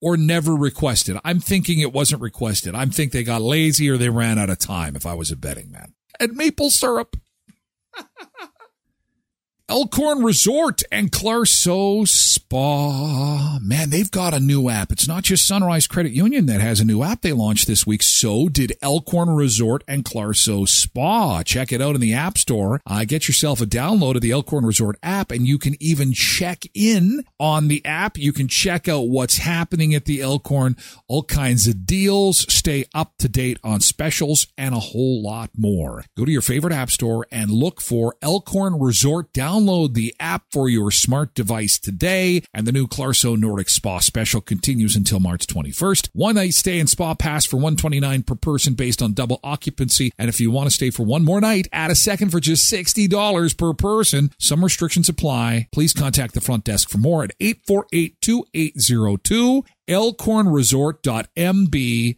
or 0.00 0.16
never 0.16 0.54
requested. 0.54 1.16
I'm 1.24 1.40
thinking 1.40 1.78
it 1.78 1.92
wasn't 1.92 2.22
requested. 2.22 2.74
I'm 2.74 2.90
think 2.90 3.12
they 3.12 3.22
got 3.22 3.40
lazy 3.40 3.88
or 3.88 3.96
they 3.96 4.10
ran 4.10 4.38
out 4.38 4.50
of 4.50 4.58
time 4.58 4.96
if 4.96 5.06
I 5.06 5.14
was 5.14 5.30
a 5.30 5.36
betting 5.36 5.70
man. 5.70 5.94
And 6.18 6.36
maple 6.36 6.70
syrup. 6.70 7.16
Elkhorn 9.72 10.22
Resort 10.22 10.82
and 10.92 11.10
Clarso 11.10 12.06
Spa. 12.06 13.58
Man, 13.62 13.88
they've 13.88 14.10
got 14.10 14.34
a 14.34 14.38
new 14.38 14.68
app. 14.68 14.92
It's 14.92 15.08
not 15.08 15.22
just 15.22 15.46
Sunrise 15.46 15.86
Credit 15.86 16.12
Union 16.12 16.44
that 16.44 16.60
has 16.60 16.78
a 16.78 16.84
new 16.84 17.02
app 17.02 17.22
they 17.22 17.32
launched 17.32 17.66
this 17.66 17.86
week. 17.86 18.02
So 18.02 18.50
did 18.50 18.74
Elkhorn 18.82 19.30
Resort 19.30 19.82
and 19.88 20.04
Clarso 20.04 20.68
Spa. 20.68 21.42
Check 21.42 21.72
it 21.72 21.80
out 21.80 21.94
in 21.94 22.02
the 22.02 22.12
App 22.12 22.36
Store. 22.36 22.82
Uh, 22.86 23.06
get 23.06 23.26
yourself 23.26 23.62
a 23.62 23.64
download 23.64 24.14
of 24.14 24.20
the 24.20 24.32
Elkhorn 24.32 24.66
Resort 24.66 24.98
app 25.02 25.30
and 25.30 25.46
you 25.46 25.56
can 25.56 25.74
even 25.80 26.12
check 26.12 26.64
in 26.74 27.24
on 27.40 27.68
the 27.68 27.82
app. 27.86 28.18
You 28.18 28.34
can 28.34 28.48
check 28.48 28.88
out 28.88 29.08
what's 29.08 29.38
happening 29.38 29.94
at 29.94 30.04
the 30.04 30.20
Elkhorn, 30.20 30.76
all 31.08 31.22
kinds 31.22 31.66
of 31.66 31.86
deals, 31.86 32.40
stay 32.52 32.84
up 32.94 33.14
to 33.20 33.28
date 33.30 33.56
on 33.64 33.80
specials 33.80 34.48
and 34.58 34.74
a 34.74 34.80
whole 34.80 35.22
lot 35.22 35.48
more. 35.56 36.04
Go 36.14 36.26
to 36.26 36.30
your 36.30 36.42
favorite 36.42 36.74
app 36.74 36.90
store 36.90 37.26
and 37.32 37.50
look 37.50 37.80
for 37.80 38.16
Elkhorn 38.20 38.78
Resort 38.78 39.32
download 39.32 39.61
Download 39.62 39.94
the 39.94 40.12
app 40.18 40.46
for 40.50 40.68
your 40.68 40.90
smart 40.90 41.34
device 41.34 41.78
today. 41.78 42.42
And 42.52 42.66
the 42.66 42.72
new 42.72 42.88
Clarso 42.88 43.38
Nordic 43.38 43.68
Spa 43.68 44.00
special 44.00 44.40
continues 44.40 44.96
until 44.96 45.20
March 45.20 45.46
21st. 45.46 46.08
One 46.12 46.34
night 46.34 46.54
stay 46.54 46.80
and 46.80 46.88
spa 46.88 47.14
pass 47.14 47.46
for 47.46 47.58
129 47.58 48.24
per 48.24 48.34
person 48.34 48.74
based 48.74 49.00
on 49.00 49.12
double 49.12 49.38
occupancy. 49.44 50.10
And 50.18 50.28
if 50.28 50.40
you 50.40 50.50
want 50.50 50.68
to 50.68 50.74
stay 50.74 50.90
for 50.90 51.04
one 51.04 51.24
more 51.24 51.40
night, 51.40 51.68
add 51.72 51.92
a 51.92 51.94
second 51.94 52.30
for 52.30 52.40
just 52.40 52.72
$60 52.72 53.56
per 53.56 53.72
person. 53.72 54.32
Some 54.38 54.64
restrictions 54.64 55.08
apply. 55.08 55.68
Please 55.72 55.92
contact 55.92 56.34
the 56.34 56.40
front 56.40 56.64
desk 56.64 56.90
for 56.90 56.98
more 56.98 57.22
at 57.22 57.38
848-2802 57.38 59.62
elkhornresort.mb.ca. 59.88 62.16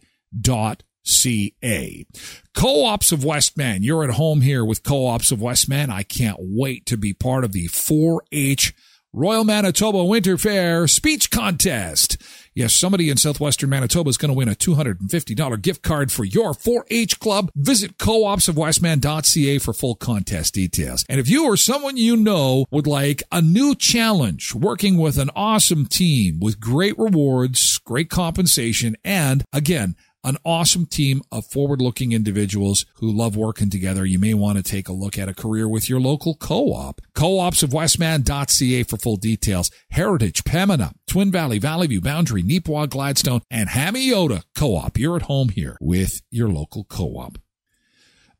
CA. 1.05 2.05
Co-ops 2.53 3.11
of 3.11 3.23
Westman. 3.23 3.83
You're 3.83 4.03
at 4.03 4.11
home 4.11 4.41
here 4.41 4.65
with 4.65 4.83
Co-ops 4.83 5.31
of 5.31 5.41
Westman. 5.41 5.89
I 5.89 6.03
can't 6.03 6.37
wait 6.39 6.85
to 6.87 6.97
be 6.97 7.13
part 7.13 7.43
of 7.43 7.51
the 7.51 7.67
4-H 7.67 8.73
Royal 9.15 9.45
Manitoba 9.45 10.03
Winter 10.03 10.37
Fair 10.37 10.87
speech 10.87 11.31
contest. 11.31 12.21
Yes, 12.53 12.73
somebody 12.73 13.09
in 13.09 13.15
southwestern 13.15 13.69
Manitoba 13.69 14.09
is 14.09 14.17
going 14.17 14.29
to 14.29 14.37
win 14.37 14.49
a 14.49 14.55
$250 14.55 15.61
gift 15.61 15.81
card 15.83 16.11
for 16.11 16.25
your 16.25 16.51
4-H 16.51 17.19
club. 17.21 17.49
Visit 17.55 17.97
coopsofwestman.ca 17.97 19.59
for 19.59 19.73
full 19.73 19.95
contest 19.95 20.53
details. 20.53 21.05
And 21.07 21.21
if 21.21 21.29
you 21.29 21.45
or 21.45 21.55
someone 21.55 21.95
you 21.95 22.17
know 22.17 22.65
would 22.71 22.87
like 22.87 23.23
a 23.31 23.41
new 23.41 23.73
challenge, 23.73 24.53
working 24.53 24.97
with 24.97 25.17
an 25.17 25.29
awesome 25.33 25.85
team 25.85 26.41
with 26.41 26.59
great 26.59 26.97
rewards, 26.99 27.77
great 27.85 28.09
compensation, 28.09 28.97
and 29.05 29.45
again, 29.53 29.95
an 30.25 30.37
awesome 30.43 30.85
team 30.87 31.21
of 31.31 31.45
forward 31.45 31.81
looking 31.81 32.11
individuals 32.11 32.85
who 32.95 33.11
love 33.11 33.37
working 33.37 33.69
together. 33.69 34.05
You 34.05 34.19
may 34.19 34.33
want 34.33 34.57
to 34.57 34.63
take 34.63 34.89
a 34.89 34.93
look 34.93 35.17
at 35.17 35.29
a 35.29 35.33
career 35.33 35.69
with 35.69 35.89
your 35.89 36.01
local 36.01 36.35
co-op. 36.35 36.99
Co-ops 37.13 37.63
of 37.63 37.71
Westman.ca 37.71 38.83
for 38.83 38.97
full 38.97 39.17
details. 39.17 39.71
Heritage, 39.91 40.43
Pembina, 40.43 40.93
Twin 41.07 41.31
Valley, 41.31 41.59
Valley 41.59 41.87
View, 41.87 42.01
Boundary, 42.01 42.43
Neepawa, 42.43 42.89
Gladstone, 42.89 43.41
and 43.49 43.69
Hamiota 43.69 44.43
Co-op. 44.55 44.97
You're 44.97 45.15
at 45.15 45.23
home 45.23 45.49
here 45.49 45.77
with 45.79 46.21
your 46.31 46.49
local 46.49 46.83
co-op. 46.83 47.37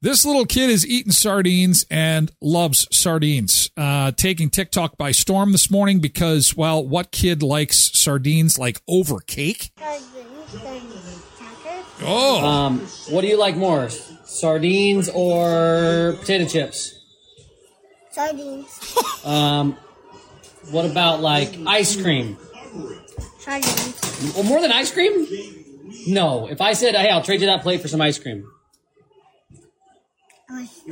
This 0.01 0.25
little 0.25 0.45
kid 0.45 0.69
is 0.69 0.85
eating 0.85 1.11
sardines 1.11 1.85
and 1.89 2.31
loves 2.41 2.87
sardines. 2.91 3.71
Uh, 3.77 4.11
taking 4.11 4.49
TikTok 4.49 4.97
by 4.97 5.11
storm 5.11 5.51
this 5.51 5.71
morning 5.71 5.99
because, 5.99 6.55
well, 6.55 6.85
what 6.85 7.11
kid 7.11 7.41
likes 7.41 7.91
sardines 7.97 8.59
like 8.59 8.81
over 8.87 9.19
cake? 9.19 9.71
Oh. 12.01 12.45
Um, 12.45 12.79
what 13.09 13.21
do 13.21 13.27
you 13.27 13.37
like 13.37 13.55
more, 13.55 13.89
sardines 13.89 15.09
or 15.09 16.15
potato 16.19 16.45
chips? 16.45 16.99
Sardines. 18.11 18.95
Um, 19.25 19.75
what 20.69 20.85
about 20.85 21.19
like 21.19 21.57
ice 21.65 21.99
cream? 21.99 22.37
Sardines. 23.39 24.33
Well, 24.35 24.43
more 24.43 24.61
than 24.61 24.71
ice 24.71 24.91
cream? 24.91 25.25
No. 26.05 26.47
If 26.47 26.61
I 26.61 26.73
said, 26.73 26.93
"Hey, 26.93 27.09
I'll 27.09 27.23
trade 27.23 27.41
you 27.41 27.47
that 27.47 27.63
plate 27.63 27.81
for 27.81 27.87
some 27.87 28.01
ice 28.01 28.19
cream," 28.19 28.45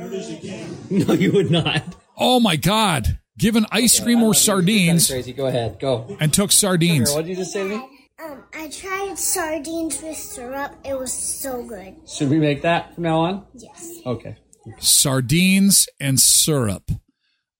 no, 0.90 1.12
you 1.14 1.32
would 1.32 1.50
not. 1.50 1.82
Oh 2.16 2.40
my 2.40 2.56
God. 2.56 3.18
Given 3.38 3.66
ice 3.70 3.98
cream 4.00 4.22
or 4.22 4.34
sardines 4.34 5.08
Crazy. 5.08 5.32
Go 5.32 5.46
ahead. 5.46 5.78
Go. 5.80 6.16
and 6.20 6.32
took 6.32 6.50
sardines. 6.52 7.12
What 7.12 7.22
did 7.22 7.30
you 7.30 7.36
just 7.36 7.52
say 7.52 7.62
to 7.62 7.68
me? 7.68 7.93
Um, 8.22 8.44
I 8.54 8.68
tried 8.68 9.18
sardines 9.18 10.00
with 10.00 10.16
syrup. 10.16 10.76
It 10.84 10.96
was 10.96 11.12
so 11.12 11.64
good. 11.64 11.96
Should 12.08 12.30
we 12.30 12.38
make 12.38 12.62
that 12.62 12.94
from 12.94 13.04
now 13.04 13.20
on? 13.20 13.46
Yes. 13.54 13.98
Okay. 14.06 14.36
Sardines 14.78 15.88
and 15.98 16.20
syrup. 16.20 16.90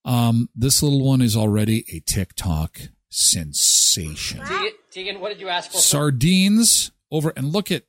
Um, 0.05 0.49
this 0.55 0.83
little 0.83 1.05
one 1.05 1.21
is 1.21 1.37
already 1.37 1.85
a 1.93 2.01
TikTok 2.01 2.81
sensation. 3.09 4.41
Tegan, 4.45 4.73
Tegan, 4.91 5.21
what 5.21 5.31
did 5.31 5.41
you 5.41 5.49
ask 5.49 5.73
for? 5.73 5.79
Sardines 5.79 6.93
over 7.11 7.33
and 7.37 7.53
look 7.53 7.71
at 7.73 7.85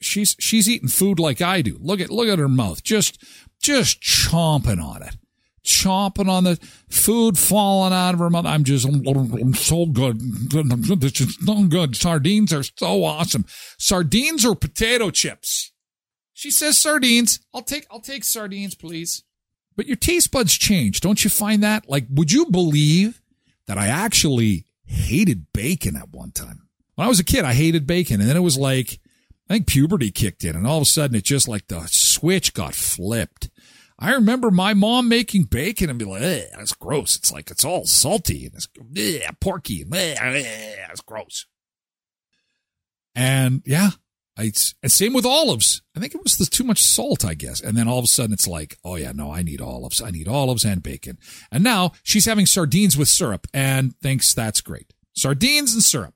she's 0.00 0.36
she's 0.38 0.68
eating 0.68 0.88
food 0.88 1.20
like 1.20 1.40
I 1.40 1.62
do. 1.62 1.78
Look 1.80 2.00
at 2.00 2.10
look 2.10 2.28
at 2.28 2.38
her 2.38 2.48
mouth. 2.48 2.82
Just 2.82 3.22
just 3.60 4.00
chomping 4.00 4.82
on 4.82 5.02
it. 5.02 5.16
Chomping 5.68 6.30
on 6.30 6.44
the 6.44 6.58
food 6.88 7.36
falling 7.36 7.92
out 7.92 8.14
of 8.14 8.20
her 8.20 8.30
mouth. 8.30 8.46
I'm 8.46 8.64
just 8.64 8.86
I'm 8.86 9.52
so 9.52 9.84
good. 9.84 10.18
This 10.50 11.20
is 11.20 11.36
so 11.44 11.64
good. 11.64 11.94
Sardines 11.94 12.54
are 12.54 12.62
so 12.62 13.04
awesome. 13.04 13.44
Sardines 13.76 14.46
or 14.46 14.54
potato 14.54 15.10
chips? 15.10 15.72
She 16.32 16.50
says 16.50 16.78
sardines. 16.78 17.40
I'll 17.52 17.60
take 17.60 17.86
I'll 17.90 18.00
take 18.00 18.24
sardines, 18.24 18.74
please. 18.74 19.24
But 19.76 19.86
your 19.86 19.96
taste 19.96 20.32
buds 20.32 20.56
change, 20.56 21.00
don't 21.00 21.22
you 21.22 21.28
find 21.28 21.62
that? 21.62 21.88
Like, 21.88 22.06
would 22.10 22.32
you 22.32 22.46
believe 22.46 23.20
that 23.66 23.76
I 23.76 23.88
actually 23.88 24.64
hated 24.86 25.52
bacon 25.52 25.96
at 25.96 26.10
one 26.10 26.32
time? 26.32 26.68
When 26.94 27.04
I 27.04 27.08
was 27.08 27.20
a 27.20 27.24
kid, 27.24 27.44
I 27.44 27.52
hated 27.52 27.86
bacon, 27.86 28.20
and 28.20 28.28
then 28.28 28.36
it 28.36 28.40
was 28.40 28.56
like 28.56 29.00
I 29.50 29.54
think 29.54 29.66
puberty 29.66 30.10
kicked 30.10 30.44
in, 30.44 30.56
and 30.56 30.66
all 30.66 30.78
of 30.78 30.82
a 30.82 30.86
sudden 30.86 31.16
it 31.16 31.24
just 31.24 31.46
like 31.46 31.68
the 31.68 31.86
switch 31.88 32.54
got 32.54 32.74
flipped. 32.74 33.50
I 33.98 34.12
remember 34.14 34.50
my 34.50 34.74
mom 34.74 35.08
making 35.08 35.44
bacon 35.44 35.90
and 35.90 35.98
be 35.98 36.04
like, 36.04 36.22
"Eh, 36.22 36.46
that's 36.56 36.72
gross. 36.72 37.16
It's 37.16 37.32
like 37.32 37.50
it's 37.50 37.64
all 37.64 37.84
salty 37.84 38.46
and 38.46 38.54
it's 38.54 38.68
eh, 38.96 39.28
porky 39.40 39.82
and 39.82 39.94
eh, 39.94 40.14
it's 40.90 41.00
gross. 41.00 41.46
And 43.14 43.62
yeah, 43.66 43.90
I, 44.38 44.52
and 44.82 44.92
same 44.92 45.12
with 45.12 45.26
olives. 45.26 45.82
I 45.96 46.00
think 46.00 46.14
it 46.14 46.22
was 46.22 46.36
the 46.36 46.46
too 46.46 46.62
much 46.62 46.80
salt, 46.80 47.24
I 47.24 47.34
guess. 47.34 47.60
And 47.60 47.76
then 47.76 47.88
all 47.88 47.98
of 47.98 48.04
a 48.04 48.08
sudden 48.08 48.32
it's 48.32 48.46
like, 48.46 48.78
oh 48.84 48.94
yeah, 48.94 49.10
no, 49.10 49.32
I 49.32 49.42
need 49.42 49.60
olives. 49.60 50.00
I 50.00 50.10
need 50.10 50.28
olives 50.28 50.64
and 50.64 50.80
bacon. 50.80 51.18
And 51.50 51.64
now 51.64 51.92
she's 52.04 52.26
having 52.26 52.46
sardines 52.46 52.96
with 52.96 53.08
syrup 53.08 53.48
and 53.52 53.96
thinks 53.96 54.32
that's 54.32 54.60
great. 54.60 54.92
Sardines 55.16 55.74
and 55.74 55.82
syrup. 55.82 56.14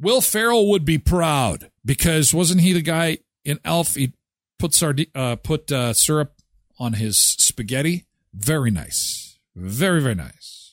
Will 0.00 0.22
Ferrell 0.22 0.70
would 0.70 0.86
be 0.86 0.96
proud 0.96 1.70
because 1.84 2.32
wasn't 2.32 2.62
he 2.62 2.72
the 2.72 2.80
guy 2.80 3.18
in 3.44 3.60
Elf? 3.62 3.94
He 3.94 4.14
put 4.58 4.72
sardine, 4.72 5.10
uh, 5.14 5.36
put 5.36 5.70
uh, 5.70 5.92
syrup 5.92 6.33
on 6.78 6.94
his 6.94 7.18
spaghetti. 7.18 8.04
Very 8.32 8.70
nice. 8.70 9.38
Very, 9.54 10.00
very 10.00 10.14
nice. 10.14 10.63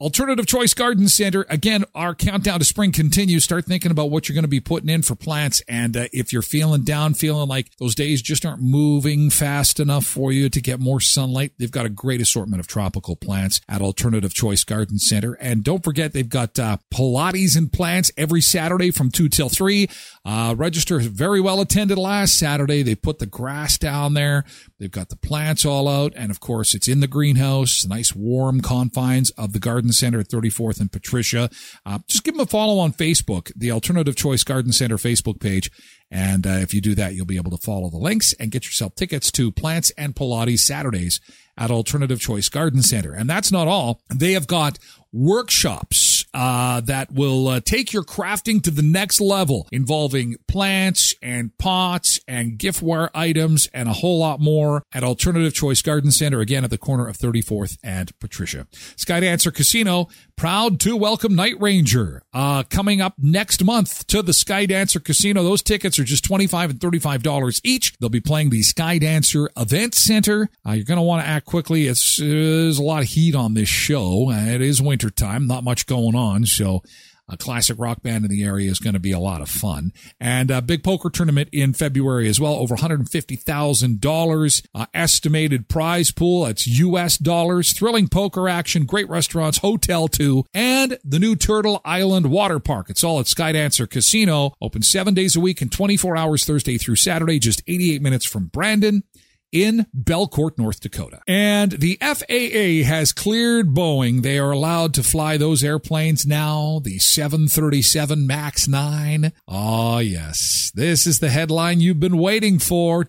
Alternative 0.00 0.46
Choice 0.46 0.72
Garden 0.72 1.08
Center. 1.08 1.44
Again, 1.50 1.84
our 1.94 2.14
countdown 2.14 2.58
to 2.58 2.64
spring 2.64 2.90
continues. 2.90 3.44
Start 3.44 3.66
thinking 3.66 3.90
about 3.90 4.10
what 4.10 4.28
you're 4.28 4.34
going 4.34 4.44
to 4.44 4.48
be 4.48 4.58
putting 4.58 4.88
in 4.88 5.02
for 5.02 5.14
plants. 5.14 5.60
And 5.68 5.94
uh, 5.94 6.06
if 6.10 6.32
you're 6.32 6.40
feeling 6.40 6.84
down, 6.84 7.12
feeling 7.12 7.50
like 7.50 7.76
those 7.78 7.94
days 7.94 8.22
just 8.22 8.46
aren't 8.46 8.62
moving 8.62 9.28
fast 9.28 9.78
enough 9.78 10.06
for 10.06 10.32
you 10.32 10.48
to 10.48 10.60
get 10.62 10.80
more 10.80 11.00
sunlight, 11.00 11.52
they've 11.58 11.70
got 11.70 11.84
a 11.84 11.90
great 11.90 12.22
assortment 12.22 12.60
of 12.60 12.66
tropical 12.66 13.14
plants 13.14 13.60
at 13.68 13.82
Alternative 13.82 14.32
Choice 14.32 14.64
Garden 14.64 14.98
Center. 14.98 15.34
And 15.34 15.62
don't 15.62 15.84
forget, 15.84 16.14
they've 16.14 16.26
got 16.26 16.58
uh, 16.58 16.78
Pilates 16.90 17.54
and 17.54 17.70
plants 17.70 18.10
every 18.16 18.40
Saturday 18.40 18.90
from 18.90 19.10
2 19.10 19.28
till 19.28 19.50
3. 19.50 19.86
Uh, 20.24 20.54
register 20.56 20.98
very 21.00 21.42
well 21.42 21.60
attended 21.60 21.98
last 21.98 22.38
Saturday. 22.38 22.82
They 22.82 22.94
put 22.94 23.18
the 23.18 23.26
grass 23.26 23.76
down 23.76 24.14
there. 24.14 24.46
They've 24.78 24.90
got 24.90 25.10
the 25.10 25.16
plants 25.16 25.66
all 25.66 25.88
out. 25.88 26.14
And 26.16 26.30
of 26.30 26.40
course, 26.40 26.74
it's 26.74 26.88
in 26.88 27.00
the 27.00 27.06
greenhouse, 27.06 27.84
nice 27.84 28.14
warm 28.14 28.62
confines 28.62 29.28
of 29.32 29.52
the 29.52 29.58
garden 29.58 29.89
center 29.92 30.20
at 30.20 30.28
34th 30.28 30.80
and 30.80 30.90
Patricia. 30.90 31.50
Uh, 31.84 31.98
just 32.08 32.24
give 32.24 32.34
them 32.34 32.42
a 32.42 32.46
follow 32.46 32.78
on 32.78 32.92
Facebook, 32.92 33.52
the 33.56 33.70
Alternative 33.70 34.16
Choice 34.16 34.44
Garden 34.44 34.72
Center 34.72 34.96
Facebook 34.96 35.40
page. 35.40 35.70
And 36.10 36.46
uh, 36.46 36.58
if 36.60 36.74
you 36.74 36.80
do 36.80 36.94
that, 36.96 37.14
you'll 37.14 37.26
be 37.26 37.36
able 37.36 37.52
to 37.52 37.56
follow 37.56 37.88
the 37.88 37.96
links 37.96 38.32
and 38.34 38.50
get 38.50 38.66
yourself 38.66 38.94
tickets 38.94 39.30
to 39.32 39.52
Plants 39.52 39.92
and 39.96 40.14
Pilates 40.14 40.60
Saturdays 40.60 41.20
at 41.56 41.70
Alternative 41.70 42.20
Choice 42.20 42.48
Garden 42.48 42.82
Center. 42.82 43.12
And 43.12 43.28
that's 43.28 43.52
not 43.52 43.68
all. 43.68 44.00
They 44.12 44.32
have 44.32 44.46
got 44.46 44.78
workshops 45.12 46.09
uh, 46.34 46.80
that 46.82 47.12
will 47.12 47.48
uh, 47.48 47.60
take 47.60 47.92
your 47.92 48.02
crafting 48.02 48.62
to 48.62 48.70
the 48.70 48.82
next 48.82 49.20
level, 49.20 49.66
involving 49.72 50.36
plants 50.48 51.14
and 51.22 51.56
pots 51.58 52.20
and 52.26 52.58
giftware 52.58 53.10
items 53.14 53.68
and 53.72 53.88
a 53.88 53.92
whole 53.92 54.18
lot 54.18 54.40
more 54.40 54.82
at 54.92 55.04
Alternative 55.04 55.52
Choice 55.52 55.82
Garden 55.82 56.10
Center, 56.10 56.40
again 56.40 56.64
at 56.64 56.70
the 56.70 56.78
corner 56.78 57.06
of 57.06 57.16
34th 57.18 57.78
and 57.82 58.16
Patricia. 58.18 58.66
Skydancer 58.96 59.54
Casino, 59.54 60.08
proud 60.36 60.80
to 60.80 60.96
welcome 60.96 61.34
Night 61.34 61.60
Ranger 61.60 62.22
uh, 62.32 62.62
coming 62.64 63.00
up 63.00 63.14
next 63.18 63.62
month 63.62 64.06
to 64.06 64.22
the 64.22 64.32
Skydancer 64.32 65.04
Casino. 65.04 65.42
Those 65.42 65.62
tickets 65.62 65.98
are 65.98 66.04
just 66.04 66.24
25 66.24 66.70
and 66.70 66.80
$35 66.80 67.60
each. 67.64 67.94
They'll 67.98 68.08
be 68.08 68.20
playing 68.20 68.50
the 68.50 68.62
Skydancer 68.62 69.48
Event 69.56 69.94
Center. 69.94 70.48
Uh, 70.66 70.72
you're 70.72 70.84
going 70.84 70.96
to 70.96 71.02
want 71.02 71.22
to 71.22 71.28
act 71.28 71.46
quickly. 71.46 71.86
It's, 71.86 72.16
there's 72.18 72.78
a 72.78 72.82
lot 72.82 73.02
of 73.02 73.08
heat 73.08 73.34
on 73.34 73.54
this 73.54 73.68
show. 73.68 74.30
it 74.30 74.60
is 74.60 74.80
winter 74.80 75.10
time, 75.10 75.46
not 75.46 75.64
much 75.64 75.86
going 75.86 76.09
on. 76.14 76.46
So 76.46 76.82
a 77.30 77.36
classic 77.36 77.76
rock 77.78 78.02
band 78.02 78.24
in 78.24 78.30
the 78.30 78.42
area 78.42 78.70
is 78.70 78.78
going 78.80 78.94
to 78.94 79.00
be 79.00 79.12
a 79.12 79.18
lot 79.20 79.40
of 79.40 79.48
fun. 79.48 79.92
And 80.18 80.50
a 80.50 80.60
big 80.60 80.82
poker 80.82 81.08
tournament 81.10 81.48
in 81.52 81.72
February 81.72 82.28
as 82.28 82.40
well, 82.40 82.54
over 82.54 82.74
$150,000 82.76 84.66
uh, 84.74 84.86
estimated 84.92 85.68
prize 85.68 86.10
pool. 86.10 86.44
That's 86.44 86.66
US 86.66 87.16
dollars, 87.18 87.72
thrilling 87.72 88.08
poker 88.08 88.48
action, 88.48 88.84
great 88.84 89.08
restaurants, 89.08 89.58
hotel 89.58 90.08
too, 90.08 90.44
and 90.52 90.98
the 91.04 91.20
new 91.20 91.36
Turtle 91.36 91.80
Island 91.84 92.30
Water 92.30 92.58
Park. 92.58 92.90
It's 92.90 93.04
all 93.04 93.20
at 93.20 93.26
Skydancer 93.26 93.88
Casino, 93.88 94.54
open 94.60 94.82
seven 94.82 95.14
days 95.14 95.36
a 95.36 95.40
week 95.40 95.62
and 95.62 95.70
24 95.70 96.16
hours 96.16 96.44
Thursday 96.44 96.78
through 96.78 96.96
Saturday, 96.96 97.38
just 97.38 97.62
88 97.68 98.02
minutes 98.02 98.26
from 98.26 98.46
Brandon 98.46 99.04
in 99.52 99.86
Belcourt, 99.96 100.58
North 100.58 100.80
Dakota. 100.80 101.20
And 101.26 101.72
the 101.72 101.98
FAA 102.00 102.86
has 102.88 103.12
cleared 103.12 103.68
Boeing. 103.74 104.22
They 104.22 104.38
are 104.38 104.50
allowed 104.50 104.94
to 104.94 105.02
fly 105.02 105.36
those 105.36 105.64
airplanes 105.64 106.26
now, 106.26 106.80
the 106.82 106.98
737 106.98 108.26
MAX 108.26 108.68
9. 108.68 109.32
Oh, 109.48 109.98
yes. 109.98 110.70
This 110.74 111.06
is 111.06 111.18
the 111.18 111.30
headline 111.30 111.80
you've 111.80 112.00
been 112.00 112.18
waiting 112.18 112.58
for. 112.58 113.06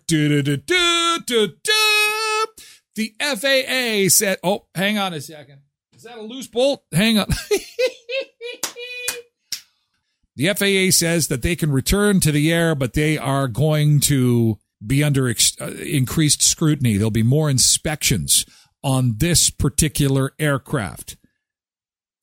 The 2.96 3.16
FAA 3.20 4.10
said, 4.10 4.38
oh, 4.44 4.66
hang 4.76 4.98
on 4.98 5.14
a 5.14 5.22
second. 5.22 5.62
Is 5.96 6.04
that 6.04 6.18
a 6.18 6.22
loose 6.22 6.48
bolt? 6.48 6.84
Hang 6.92 7.20
on. 7.20 7.28
the 10.36 10.48
FAA 10.48 10.92
says 10.92 11.28
that 11.28 11.42
they 11.42 11.56
can 11.56 11.72
return 11.72 12.20
to 12.22 12.32
the 12.32 12.52
air, 12.52 12.74
but 12.76 12.94
they 12.94 13.18
are 13.18 13.48
going 13.48 14.00
to 14.02 14.58
be 14.86 15.04
under 15.04 15.30
ex- 15.30 15.60
uh, 15.60 15.74
increased 15.86 16.44
scrutiny. 16.44 16.98
There'll 16.98 17.12
be 17.12 17.24
more 17.24 17.50
inspections 17.50 18.46
on 18.84 19.16
this 19.18 19.50
particular 19.50 20.34
aircraft 20.40 21.18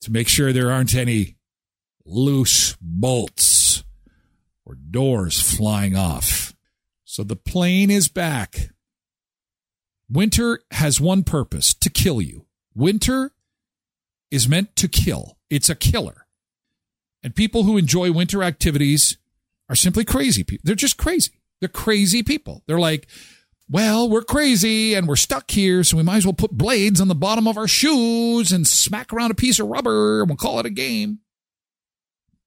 to 0.01 0.11
make 0.11 0.27
sure 0.27 0.51
there 0.51 0.71
aren't 0.71 0.95
any 0.95 1.37
loose 2.05 2.75
bolts 2.81 3.83
or 4.65 4.75
doors 4.75 5.41
flying 5.41 5.95
off. 5.95 6.53
So 7.05 7.23
the 7.23 7.35
plane 7.35 7.89
is 7.89 8.07
back. 8.07 8.69
Winter 10.09 10.59
has 10.71 10.99
one 10.99 11.23
purpose 11.23 11.73
to 11.75 11.89
kill 11.89 12.21
you. 12.21 12.45
Winter 12.75 13.31
is 14.31 14.47
meant 14.47 14.75
to 14.77 14.87
kill. 14.87 15.37
It's 15.49 15.69
a 15.69 15.75
killer. 15.75 16.27
And 17.23 17.35
people 17.35 17.63
who 17.63 17.77
enjoy 17.77 18.11
winter 18.11 18.43
activities 18.43 19.17
are 19.67 19.75
simply 19.75 20.05
crazy 20.05 20.43
people. 20.43 20.63
They're 20.65 20.75
just 20.75 20.97
crazy. 20.97 21.38
They're 21.59 21.69
crazy 21.69 22.23
people. 22.23 22.63
They're 22.67 22.79
like, 22.79 23.07
well, 23.69 24.09
we're 24.09 24.23
crazy 24.23 24.95
and 24.95 25.07
we're 25.07 25.15
stuck 25.15 25.51
here, 25.51 25.83
so 25.83 25.97
we 25.97 26.03
might 26.03 26.17
as 26.17 26.25
well 26.25 26.33
put 26.33 26.51
blades 26.51 26.99
on 26.99 27.07
the 27.07 27.15
bottom 27.15 27.47
of 27.47 27.57
our 27.57 27.67
shoes 27.67 28.51
and 28.51 28.67
smack 28.67 29.13
around 29.13 29.31
a 29.31 29.35
piece 29.35 29.59
of 29.59 29.67
rubber 29.67 30.21
and 30.21 30.29
we'll 30.29 30.37
call 30.37 30.59
it 30.59 30.65
a 30.65 30.71
game. 30.71 31.19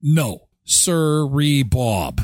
No, 0.00 0.48
sirree 0.64 1.62
Bob. 1.62 2.22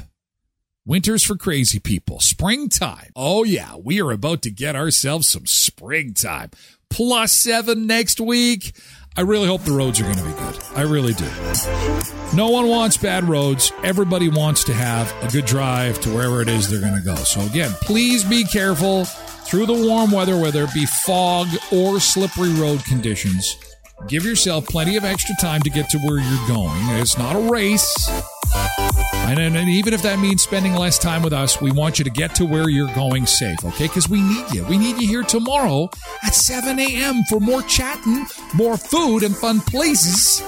Winter's 0.85 1.23
for 1.23 1.37
crazy 1.37 1.79
people. 1.79 2.19
Springtime. 2.19 3.13
Oh 3.15 3.45
yeah, 3.45 3.77
we 3.77 4.01
are 4.01 4.11
about 4.11 4.43
to 4.43 4.51
get 4.51 4.75
ourselves 4.75 5.29
some 5.29 5.47
springtime. 5.47 6.51
Plus 6.89 7.31
seven 7.31 7.87
next 7.87 8.21
week. 8.21 8.75
I 9.17 9.23
really 9.23 9.47
hope 9.49 9.63
the 9.63 9.73
roads 9.73 10.01
are 10.01 10.05
going 10.05 10.17
to 10.17 10.25
be 10.25 10.33
good. 10.33 10.59
I 10.77 10.83
really 10.83 11.13
do. 11.13 11.27
No 12.37 12.51
one 12.51 12.69
wants 12.69 12.97
bad 12.97 13.25
roads. 13.25 13.73
Everybody 13.83 14.29
wants 14.29 14.63
to 14.65 14.75
have 14.75 15.13
a 15.23 15.31
good 15.33 15.45
drive 15.45 16.01
to 16.03 16.15
wherever 16.15 16.41
it 16.41 16.49
is 16.49 16.71
they're 16.71 16.81
going 16.81 16.95
to 16.95 17.05
go. 17.05 17.17
So, 17.17 17.41
again, 17.41 17.73
please 17.83 18.25
be 18.25 18.45
careful 18.45 19.05
through 19.05 19.67
the 19.67 19.75
warm 19.75 20.13
weather, 20.13 20.39
whether 20.39 20.63
it 20.63 20.75
be 20.75 20.87
fog 20.87 21.49
or 21.73 21.99
slippery 21.99 22.53
road 22.55 22.85
conditions. 22.85 23.57
Give 24.07 24.25
yourself 24.25 24.67
plenty 24.67 24.97
of 24.97 25.05
extra 25.05 25.35
time 25.41 25.63
to 25.63 25.71
get 25.71 25.91
to 25.91 25.99
where 25.99 26.21
you're 26.21 26.49
going. 26.49 26.79
It's 27.01 27.19
not 27.19 27.35
a 27.35 27.51
race. 27.51 28.09
And, 29.29 29.57
and, 29.57 29.69
even 29.69 29.93
if 29.93 30.01
that 30.03 30.19
means 30.19 30.43
spending 30.43 30.75
less 30.75 30.99
time 30.99 31.23
with 31.23 31.35
us, 31.35 31.61
we 31.61 31.71
want 31.71 31.99
you 31.99 32.05
to 32.05 32.11
get 32.11 32.35
to 32.37 32.47
where 32.47 32.71
you're 32.71 32.93
going 32.95 33.27
safe, 33.27 33.59
okay? 33.63 33.87
Because 33.87 34.09
we 34.09 34.23
need 34.23 34.51
you. 34.53 34.65
We 34.65 34.79
need 34.79 34.99
you 34.99 35.07
here 35.07 35.23
tomorrow 35.23 35.91
at 36.25 36.35
7 36.35 36.79
a.m. 36.79 37.23
for 37.29 37.39
more 37.39 37.61
chatting, 37.63 38.27
more 38.55 38.79
food 38.79 39.23
and 39.23 39.37
fun 39.37 39.61
places, 39.61 40.43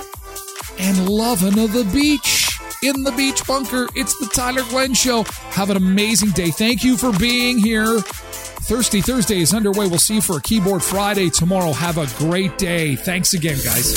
and 0.78 1.08
loving 1.08 1.58
of 1.58 1.72
the 1.72 1.84
beach 1.92 2.58
in 2.82 3.04
the 3.04 3.12
beach 3.12 3.46
bunker. 3.46 3.88
It's 3.94 4.18
the 4.18 4.26
Tyler 4.26 4.62
Glen 4.70 4.94
Show. 4.94 5.24
Have 5.50 5.68
an 5.68 5.76
amazing 5.76 6.30
day. 6.30 6.50
Thank 6.50 6.82
you 6.82 6.96
for 6.96 7.12
being 7.18 7.58
here. 7.58 8.00
Thirsty 8.00 9.00
Thursday 9.02 9.40
is 9.40 9.52
underway. 9.52 9.88
We'll 9.88 9.98
see 9.98 10.16
you 10.16 10.22
for 10.22 10.38
a 10.38 10.40
Keyboard 10.40 10.82
Friday 10.82 11.28
tomorrow. 11.28 11.72
Have 11.72 11.98
a 11.98 12.06
great 12.18 12.56
day. 12.56 12.96
Thanks 12.96 13.34
again, 13.34 13.58
guys. 13.64 13.96